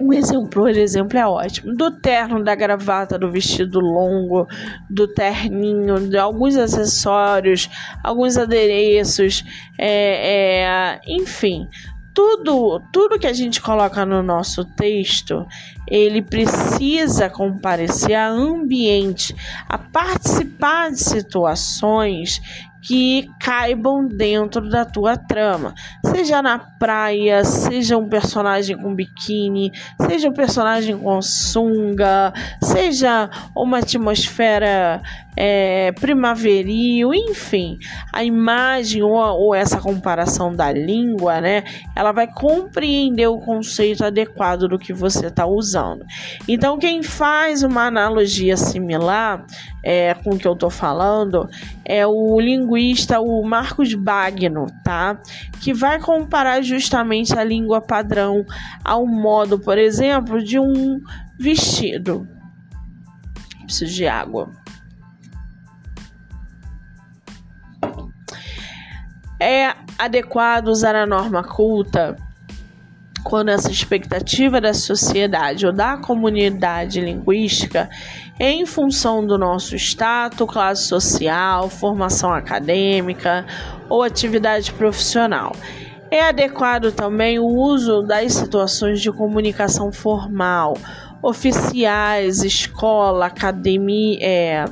[0.00, 1.74] um exemplo, por exemplo, é ótimo.
[1.74, 4.46] Do terno, da gravata, do vestido longo,
[4.88, 7.68] do terninho, de alguns acessórios,
[8.02, 9.44] alguns adereços,
[9.78, 10.62] é,
[10.96, 11.68] é, enfim,
[12.14, 15.46] tudo, tudo que a gente coloca no nosso texto,
[15.86, 19.34] ele precisa comparecer a ambiente,
[19.68, 22.40] a participar de situações
[22.82, 25.74] que caibam dentro da tua trama.
[26.04, 29.72] Seja na praia, seja um personagem com biquíni,
[30.06, 35.02] seja um personagem com sunga, seja uma atmosfera
[35.42, 37.78] é, primaveril, enfim,
[38.12, 41.64] a imagem ou, ou essa comparação da língua, né,
[41.96, 46.04] ela vai compreender o conceito adequado do que você está usando.
[46.46, 49.46] Então, quem faz uma analogia similar
[49.82, 51.48] é, com o que eu estou falando
[51.86, 55.18] é o linguista, o Marcos Bagno, tá?
[55.62, 58.44] Que vai comparar justamente a língua padrão
[58.84, 61.00] ao modo, por exemplo, de um
[61.38, 62.28] vestido.
[63.64, 64.59] Preciso de água.
[69.40, 72.16] É adequado usar a norma culta
[73.24, 77.88] quando essa expectativa da sociedade ou da comunidade linguística
[78.38, 83.46] em função do nosso status, classe social, formação acadêmica
[83.88, 85.54] ou atividade profissional.
[86.10, 90.76] É adequado também o uso das situações de comunicação formal,
[91.22, 94.64] oficiais, escola, academia, é,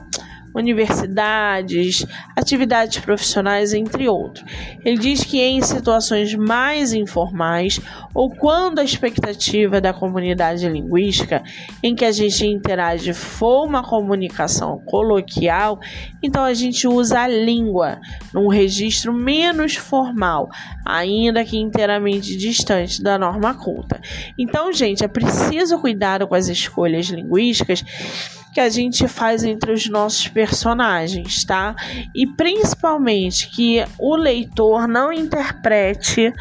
[0.59, 2.05] universidades,
[2.37, 4.45] atividades profissionais, entre outros.
[4.85, 7.81] Ele diz que em situações mais informais
[8.13, 11.43] ou quando a expectativa da comunidade linguística
[11.83, 15.79] em que a gente interage for uma comunicação coloquial,
[16.23, 18.01] então a gente usa a língua
[18.33, 20.49] num registro menos formal,
[20.85, 24.01] ainda que inteiramente distante da norma culta.
[24.39, 27.85] Então, gente, é preciso cuidar com as escolhas linguísticas
[28.59, 31.77] que a gente faz entre os nossos personagens, tá?
[32.13, 36.33] E principalmente que o leitor não interprete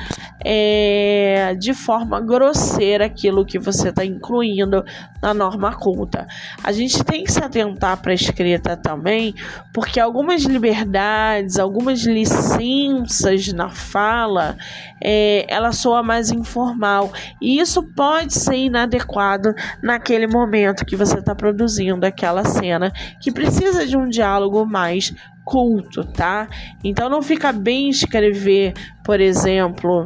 [0.43, 4.84] é, de forma grosseira aquilo que você está incluindo
[5.22, 6.28] na norma culta.
[6.63, 9.34] A gente tem que se atentar para a escrita também,
[9.74, 14.57] porque algumas liberdades, algumas licenças na fala,
[15.01, 17.11] é, ela soa mais informal
[17.41, 22.91] e isso pode ser inadequado naquele momento que você está produzindo aquela cena
[23.22, 25.13] que precisa de um diálogo mais
[25.45, 26.47] culto, tá?
[26.84, 30.03] Então não fica bem escrever, por exemplo,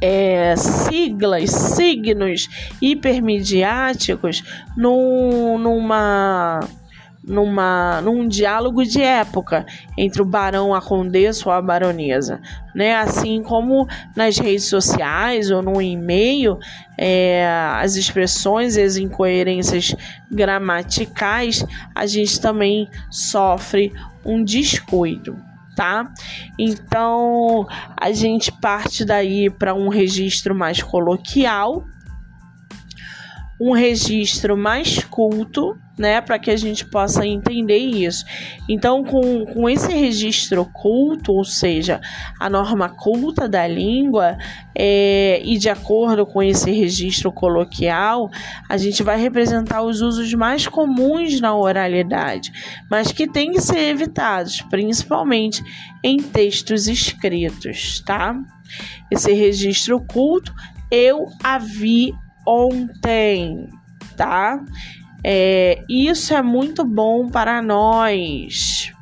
[0.00, 2.48] é, siglas, signos
[2.80, 4.42] hipermediáticos
[4.76, 6.60] num, numa
[7.22, 12.40] numa, num diálogo de época entre o barão, a condessa ou a baronesa,
[12.74, 12.96] né?
[12.96, 13.86] Assim como
[14.16, 16.58] nas redes sociais ou no e-mail,
[16.96, 19.94] é, as expressões e as incoerências
[20.30, 23.92] gramaticais, a gente também sofre
[24.24, 25.49] um descuido.
[25.80, 26.12] Tá?
[26.58, 27.66] Então
[27.98, 31.86] a gente parte daí para um registro mais coloquial,
[33.58, 38.24] um registro mais culto, né, para que a gente possa entender isso.
[38.66, 42.00] Então, com, com esse registro culto, ou seja,
[42.40, 44.38] a norma culta da língua,
[44.74, 48.30] é, e de acordo com esse registro coloquial,
[48.66, 52.50] a gente vai representar os usos mais comuns na oralidade,
[52.90, 55.62] mas que têm que ser evitados, principalmente
[56.02, 58.34] em textos escritos, tá?
[59.10, 60.54] Esse registro culto
[60.90, 62.14] eu a vi
[62.46, 63.68] ontem,
[64.16, 64.58] tá?
[65.22, 68.92] É, isso é muito bom para nós.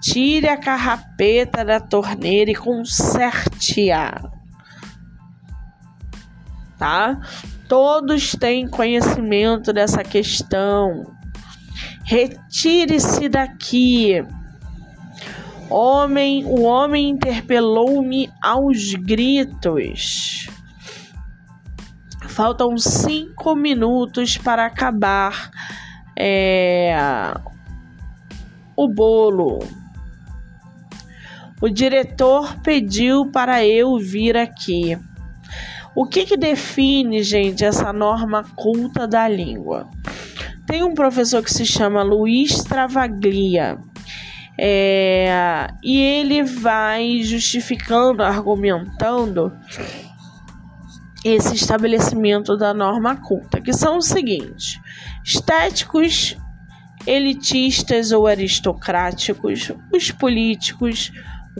[0.00, 4.30] Tire a carrapeta da torneira e conserte-a.
[6.78, 7.20] Tá?
[7.68, 11.12] Todos têm conhecimento dessa questão.
[12.04, 14.24] Retire-se daqui.
[15.68, 20.47] Homem, o homem interpelou-me aos gritos.
[22.38, 25.50] Faltam cinco minutos para acabar
[26.16, 26.96] é,
[28.76, 29.58] o bolo.
[31.60, 34.96] O diretor pediu para eu vir aqui.
[35.96, 39.88] O que, que define, gente, essa norma culta da língua?
[40.64, 43.78] Tem um professor que se chama Luiz Travaglia.
[44.56, 49.52] É, e ele vai justificando, argumentando
[51.30, 54.80] esse estabelecimento da norma culta, que são os seguintes:
[55.24, 56.36] estéticos,
[57.06, 61.12] elitistas ou aristocráticos, os políticos,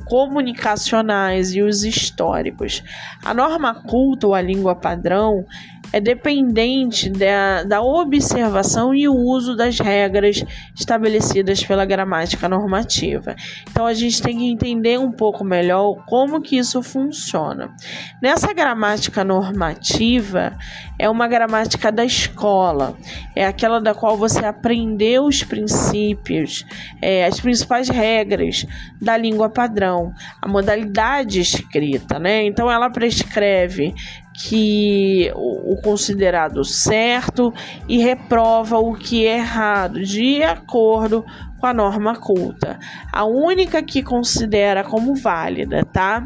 [0.05, 2.83] comunicacionais e os históricos.
[3.25, 5.45] A norma culta ou a língua padrão
[5.93, 10.45] é dependente da, da observação e o uso das regras
[10.75, 13.35] estabelecidas pela gramática normativa.
[13.71, 17.75] Então a gente tem que entender um pouco melhor como que isso funciona.
[18.23, 20.57] Nessa gramática normativa
[20.99, 22.97] é uma gramática da escola,
[23.35, 26.65] é aquela da qual você aprendeu os princípios,
[27.01, 28.67] é, as principais regras
[29.01, 30.13] da língua padrão,
[30.43, 32.45] a modalidade escrita, né?
[32.45, 33.95] Então ela prescreve
[34.39, 37.53] que o, considerado certo
[37.89, 41.25] e reprova o que é errado, de acordo
[41.59, 42.79] com a norma culta.
[43.13, 46.25] A única que considera como válida, tá?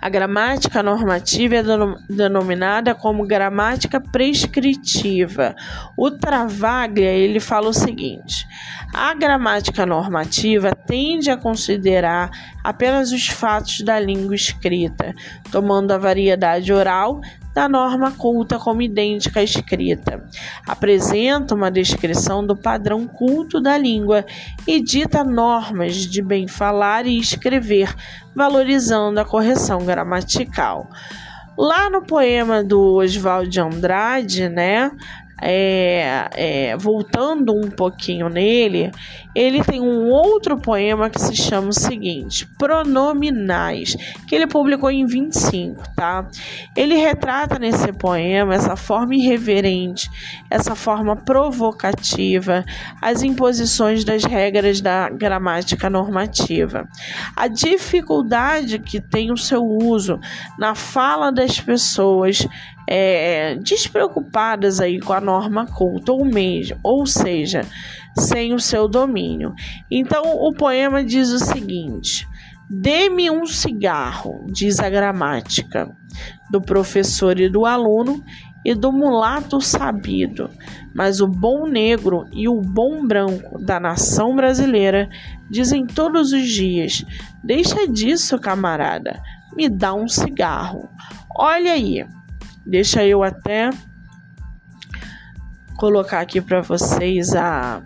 [0.00, 1.62] A gramática normativa é
[2.08, 5.54] denominada como gramática prescritiva.
[5.96, 8.46] O Travaglia ele fala o seguinte:
[8.94, 12.30] a gramática normativa tende a considerar
[12.64, 15.14] apenas os fatos da língua escrita,
[15.50, 17.20] tomando a variedade oral
[17.54, 20.24] da norma culta como idêntica à escrita.
[20.66, 24.24] Apresenta uma descrição do padrão culto da língua
[24.66, 27.94] e dita normas de bem falar e escrever,
[28.34, 30.88] valorizando a correção gramatical.
[31.58, 34.90] Lá no poema do Oswald de Andrade, né,
[35.40, 38.90] é, é, voltando um pouquinho nele,
[39.34, 43.96] ele tem um outro poema que se chama o seguinte: Pronominais,
[44.26, 46.26] que ele publicou em 25, tá?
[46.76, 50.10] Ele retrata nesse poema essa forma irreverente,
[50.50, 52.64] essa forma provocativa,
[53.00, 56.88] as imposições das regras da gramática normativa,
[57.36, 60.18] a dificuldade que tem o seu uso
[60.58, 62.46] na fala das pessoas
[62.92, 67.60] é, despreocupadas aí com a norma culta, ou mesmo, ou seja,
[68.18, 69.54] sem o seu domínio.
[69.88, 72.26] Então o poema diz o seguinte:
[72.68, 75.96] Dê-me um cigarro, diz a gramática,
[76.50, 78.24] do professor e do aluno
[78.64, 80.50] e do mulato sabido,
[80.92, 85.08] mas o bom negro e o bom branco da nação brasileira
[85.48, 87.04] dizem todos os dias:
[87.42, 89.22] Deixa disso, camarada,
[89.56, 90.88] me dá um cigarro.
[91.38, 92.04] Olha aí,
[92.66, 93.70] Deixa eu até
[95.76, 97.82] colocar aqui para vocês a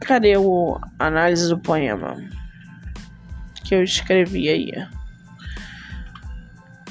[0.00, 2.16] Cadê o análise do poema
[3.70, 4.72] que eu escrevi aí?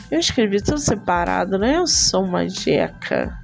[0.10, 1.76] Eu escrevi tudo separado, né?
[1.76, 3.38] Eu sou uma jeca.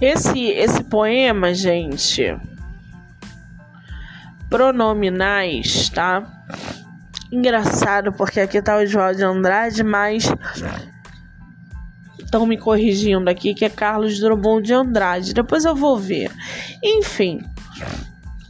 [0.00, 2.34] Esse, esse poema, gente,
[4.48, 6.26] pronominais, tá?
[7.30, 10.24] Engraçado, porque aqui tá o João de Andrade, mas
[12.18, 15.34] estão me corrigindo aqui que é Carlos Drummond de Andrade.
[15.34, 16.30] Depois eu vou ver.
[16.82, 17.40] Enfim,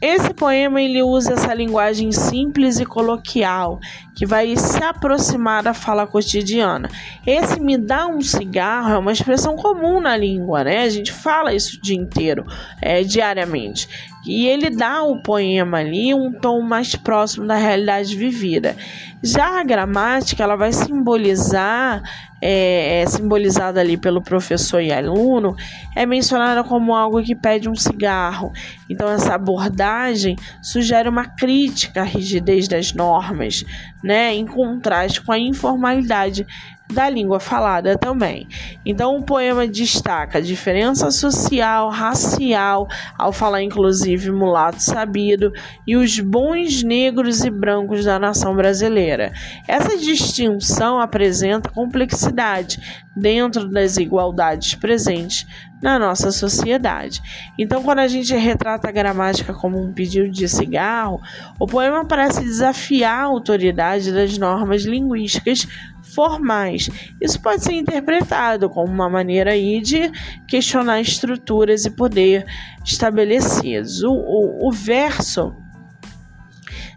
[0.00, 3.78] esse poema ele usa essa linguagem simples e coloquial
[4.14, 6.88] que vai se aproximar da fala cotidiana.
[7.26, 10.82] Esse me dá um cigarro é uma expressão comum na língua, né?
[10.82, 12.44] A gente fala isso o dia inteiro,
[12.80, 13.88] é, diariamente.
[14.26, 18.76] e ele dá ao poema ali um tom mais próximo da realidade vivida.
[19.22, 22.02] Já a gramática, ela vai simbolizar,
[22.40, 25.54] é, é simbolizada ali pelo professor e aluno,
[25.94, 28.50] é mencionada como algo que pede um cigarro.
[28.88, 33.62] Então, essa abordagem sugere uma crítica à rigidez das normas,
[34.02, 36.46] né, em contraste com a informalidade
[36.92, 38.46] da língua falada também.
[38.84, 42.86] Então, o poema destaca a diferença social, racial,
[43.16, 45.52] ao falar inclusive mulato sabido,
[45.86, 49.32] e os bons negros e brancos da nação brasileira.
[49.66, 52.80] Essa distinção apresenta complexidade
[53.16, 55.46] dentro das igualdades presentes
[55.82, 57.22] na nossa sociedade.
[57.58, 61.20] Então, quando a gente retrata a gramática como um pedido de cigarro,
[61.58, 65.66] o poema parece desafiar a autoridade das normas linguísticas
[66.14, 66.88] formais.
[67.20, 70.10] Isso pode ser interpretado como uma maneira aí de
[70.46, 72.44] questionar estruturas e poder
[72.84, 74.02] estabelecidos.
[74.02, 75.54] O, o, o verso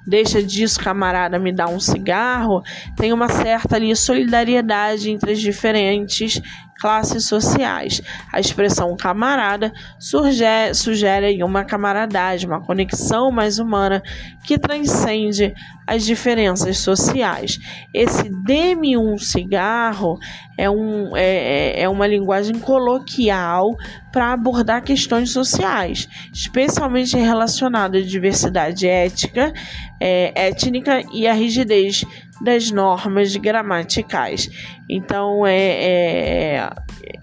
[0.06, 2.61] deixa disso, camarada, me dá um cigarro,
[2.95, 6.41] tem uma certa ali solidariedade entre as diferentes
[6.84, 8.02] classes sociais.
[8.30, 10.44] A expressão camarada surge,
[10.74, 14.04] sugere uma camaradagem, uma conexão mais humana
[14.44, 15.54] que transcende
[15.88, 17.58] as diferenças sociais.
[17.94, 20.20] Esse dê-me um cigarro
[20.58, 23.78] é, um, é, é, é uma linguagem coloquial
[24.12, 29.54] para abordar questões sociais, especialmente relacionadas à diversidade ética,
[30.02, 32.04] é, étnica e a rigidez
[32.44, 34.49] das normas gramaticais.
[34.90, 36.70] Então, é, é,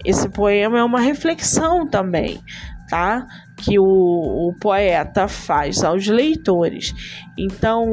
[0.03, 2.39] esse poema é uma reflexão também,
[2.89, 3.25] tá?
[3.57, 6.93] Que o, o poeta faz aos leitores.
[7.37, 7.85] Então,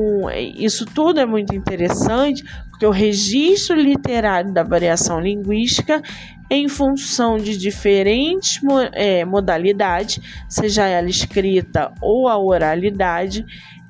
[0.57, 6.03] isso tudo é muito interessante, porque o registro literário da variação linguística
[6.51, 8.61] em função de diferentes
[8.93, 10.19] é, modalidades,
[10.49, 13.45] seja ela escrita ou a oralidade,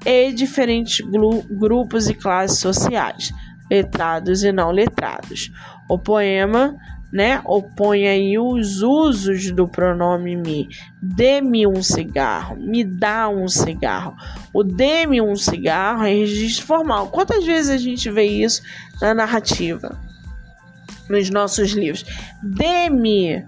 [0.08, 1.06] e diferentes
[1.50, 3.30] grupos e classes sociais,
[3.70, 5.52] letrados e não letrados.
[5.86, 6.74] O poema
[7.12, 10.68] né, opõe aí os usos do pronome me.
[11.02, 14.16] Dê-me um cigarro, me dá um cigarro.
[14.50, 17.08] O dê-me um cigarro é registro formal.
[17.08, 18.62] Quantas vezes a gente vê isso
[19.02, 19.94] na narrativa,
[21.08, 22.06] nos nossos livros?
[22.42, 23.44] Dê-me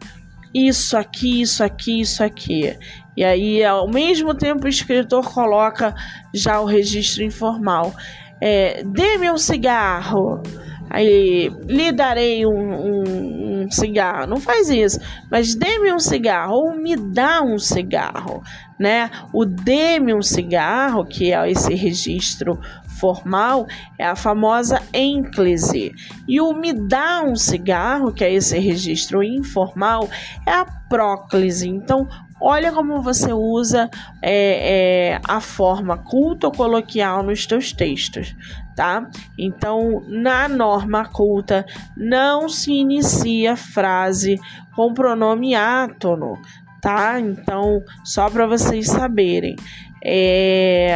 [0.52, 2.76] isso aqui, isso aqui, isso aqui.
[3.16, 5.94] E aí, ao mesmo tempo, o escritor coloca
[6.32, 7.92] já o registro informal.
[8.40, 10.42] É, Dê-me um cigarro.
[10.88, 14.26] Aí, lhe darei um, um, um, cigarro.
[14.26, 14.98] Não faz isso,
[15.30, 18.42] mas dê-me um cigarro ou me dá um cigarro,
[18.76, 19.08] né?
[19.32, 22.58] O dê-me um cigarro, que é esse registro
[23.00, 23.66] formal,
[23.98, 25.92] é a famosa ênclise.
[26.28, 30.08] E o me dá um cigarro, que é esse registro informal,
[30.44, 31.68] é a próclise.
[31.68, 32.06] Então,
[32.40, 33.90] Olha como você usa
[34.22, 38.34] é, é, a forma culta ou coloquial nos teus textos,
[38.74, 39.08] tá?
[39.38, 44.40] Então, na norma culta, não se inicia frase
[44.74, 46.40] com pronome átono,
[46.80, 47.20] tá?
[47.20, 49.56] Então, só para vocês saberem,
[50.02, 50.94] é,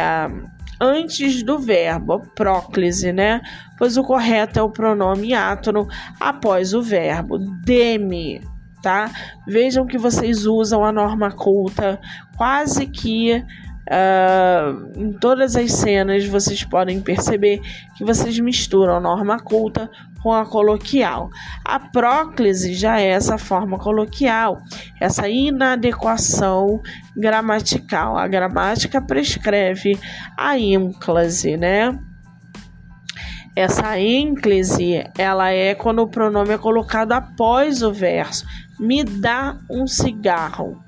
[0.81, 3.39] antes do verbo, próclise, né?
[3.77, 5.87] Pois o correto é o pronome átono
[6.19, 7.37] após o verbo.
[7.37, 8.41] Deme
[8.85, 9.09] tá?
[9.47, 11.99] Vejam que vocês usam a norma culta
[12.37, 17.61] quase que uh, em todas as cenas vocês podem perceber
[17.97, 19.89] que vocês misturam a norma culta
[20.21, 21.31] com a coloquial.
[21.63, 24.61] A próclise já é essa forma coloquial,
[25.01, 26.79] essa inadequação
[27.17, 28.15] gramatical.
[28.15, 29.99] A gramática prescreve
[30.37, 31.97] a ênclase, né?
[33.55, 38.45] Essa ênclise, ela é quando o pronome é colocado após o verso
[38.79, 40.83] me dá um cigarro,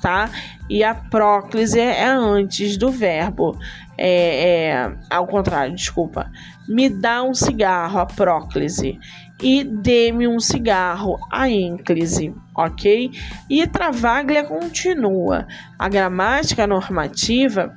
[0.00, 0.30] tá?
[0.68, 3.58] E a próclise é antes do verbo.
[3.96, 6.30] É, é, ao contrário, desculpa.
[6.68, 8.98] Me dá um cigarro, a próclise.
[9.42, 13.10] E dê-me um cigarro, a ênclise, ok?
[13.50, 15.46] E Travaglia continua.
[15.78, 17.74] A gramática normativa,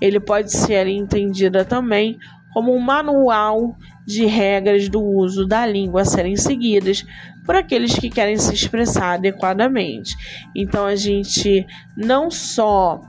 [0.00, 2.18] ele pode ser entendida também
[2.52, 7.04] como um manual de regras do uso da língua a serem seguidas
[7.44, 10.14] por aqueles que querem se expressar adequadamente.
[10.54, 11.66] Então a gente
[11.96, 13.00] não só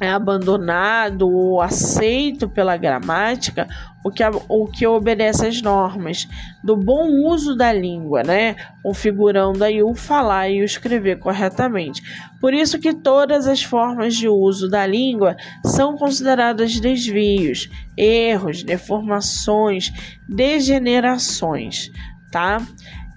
[0.00, 3.66] é abandonado ou aceito pela gramática
[4.04, 6.28] o que, o que obedece às normas
[6.62, 8.56] do bom uso da língua, né?
[8.82, 12.02] Configurando aí o falar e o escrever corretamente.
[12.40, 19.92] Por isso que todas as formas de uso da língua são consideradas desvios, erros, deformações,
[20.28, 21.90] degenerações,
[22.30, 22.62] tá?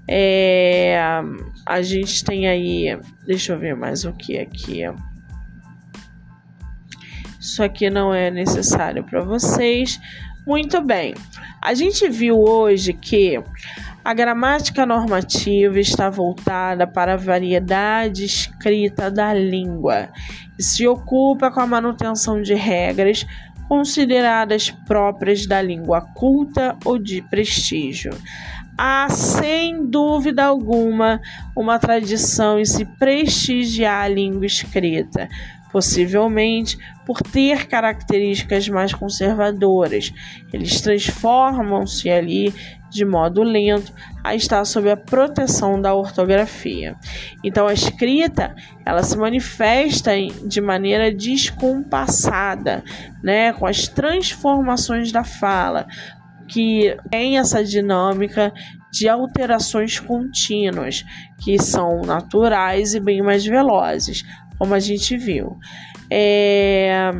[0.07, 0.99] É,
[1.65, 4.83] a gente tem aí, deixa eu ver mais o que aqui.
[7.41, 9.99] Isso aqui não é necessário para vocês.
[10.45, 11.15] Muito bem.
[11.59, 13.41] A gente viu hoje que
[14.05, 20.09] a gramática normativa está voltada para a variedade escrita da língua
[20.57, 23.25] e se ocupa com a manutenção de regras
[23.67, 28.11] consideradas próprias da língua culta ou de prestígio.
[28.77, 31.21] Há, sem dúvida alguma,
[31.55, 35.29] uma tradição em se prestigiar a língua escrita,
[35.71, 40.11] possivelmente por ter características mais conservadoras.
[40.51, 42.53] Eles transformam-se ali
[42.89, 46.95] de modo lento a estar sob a proteção da ortografia.
[47.43, 48.53] Então a escrita,
[48.85, 50.11] ela se manifesta
[50.45, 52.83] de maneira descompassada,
[53.23, 55.87] né, com as transformações da fala,
[56.47, 58.53] que tem essa dinâmica
[58.91, 61.05] de alterações contínuas,
[61.41, 64.23] que são naturais e bem mais velozes,
[64.61, 65.57] como a gente viu.
[66.07, 67.11] É,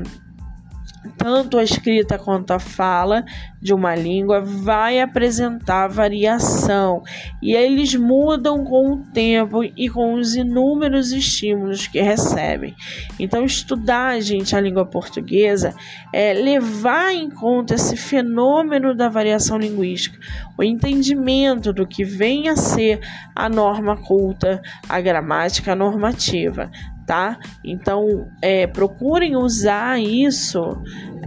[1.17, 3.25] tanto a escrita quanto a fala
[3.59, 7.01] de uma língua vai apresentar variação
[7.41, 12.75] e eles mudam com o tempo e com os inúmeros estímulos que recebem.
[13.19, 15.73] Então, estudar, gente, a língua portuguesa
[16.13, 20.19] é levar em conta esse fenômeno da variação linguística,
[20.57, 22.99] o entendimento do que vem a ser
[23.35, 26.69] a norma culta, a gramática normativa
[27.11, 27.37] tá?
[27.61, 30.61] Então, é, procurem usar isso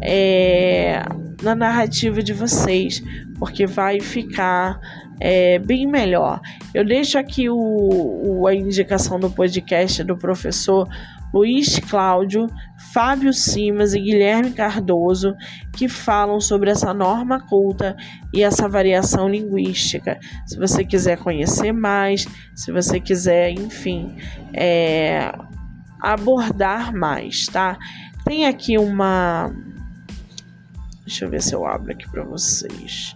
[0.01, 1.03] é,
[1.43, 3.03] na narrativa de vocês,
[3.39, 4.81] porque vai ficar
[5.21, 6.41] é, bem melhor.
[6.73, 10.89] Eu deixo aqui o, o, a indicação do podcast do professor
[11.35, 12.47] Luiz Cláudio,
[12.95, 15.35] Fábio Simas e Guilherme Cardoso,
[15.77, 17.95] que falam sobre essa norma culta
[18.33, 20.19] e essa variação linguística.
[20.47, 24.17] Se você quiser conhecer mais, se você quiser, enfim,
[24.55, 25.31] é,
[26.13, 27.79] abordar mais, tá?
[28.25, 29.51] Tem aqui uma.
[31.07, 33.15] Deixa eu ver se eu abro aqui para vocês.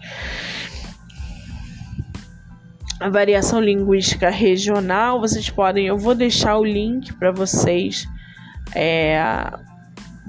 [3.00, 8.08] A variação linguística regional, vocês podem, eu vou deixar o link para vocês,
[8.74, 9.22] é,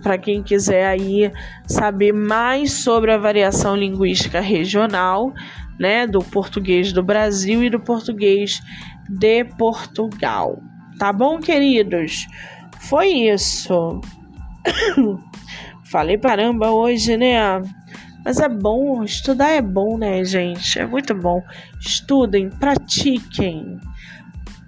[0.04, 1.32] para quem quiser aí
[1.68, 5.34] saber mais sobre a variação linguística regional,
[5.80, 8.62] né, do português do Brasil e do português
[9.10, 10.62] de Portugal.
[11.00, 12.28] Tá bom, queridos?
[12.82, 14.02] Foi isso.
[15.90, 17.40] Falei paramba hoje, né?
[18.26, 20.78] Mas é bom, estudar é bom, né, gente?
[20.78, 21.42] É muito bom.
[21.80, 23.80] Estudem, pratiquem.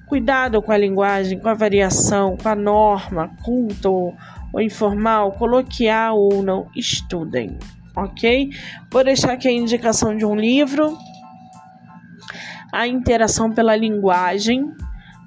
[0.07, 4.13] Cuidado com a linguagem, com a variação, com a norma, culto
[4.53, 6.69] ou informal, coloquial ou não.
[6.73, 7.59] Estudem,
[7.93, 8.51] ok?
[8.89, 10.97] Vou deixar aqui a indicação de um livro.
[12.71, 14.73] A interação pela linguagem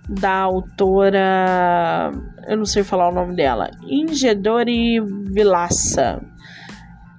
[0.09, 2.11] da autora,
[2.47, 6.23] eu não sei falar o nome dela, Ingedori Vilaça.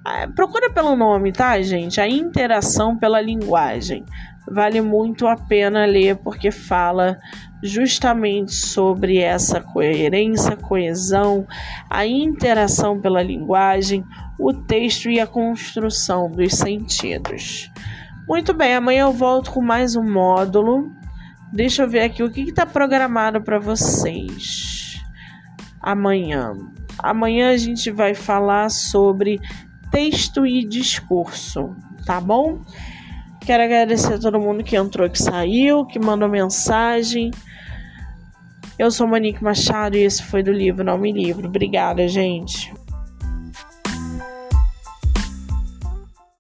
[0.08, 2.00] É, procura pelo nome, tá, gente?
[2.00, 4.06] A interação pela linguagem.
[4.48, 7.18] Vale muito a pena ler porque fala
[7.64, 11.48] justamente sobre essa coerência, coesão,
[11.90, 14.04] a interação pela linguagem,
[14.40, 17.72] o texto e a construção dos sentidos.
[18.28, 20.92] Muito bem, amanhã eu volto com mais um módulo
[21.52, 25.02] Deixa eu ver aqui o que está programado para vocês
[25.82, 26.54] amanhã.
[26.98, 29.40] Amanhã a gente vai falar sobre
[29.92, 32.60] texto e discurso, tá bom?
[33.42, 37.32] Quero agradecer a todo mundo que entrou, que saiu, que mandou mensagem.
[38.78, 41.48] Eu sou Monique Machado e esse foi do livro Não Me Livro.
[41.48, 42.74] Obrigada, gente.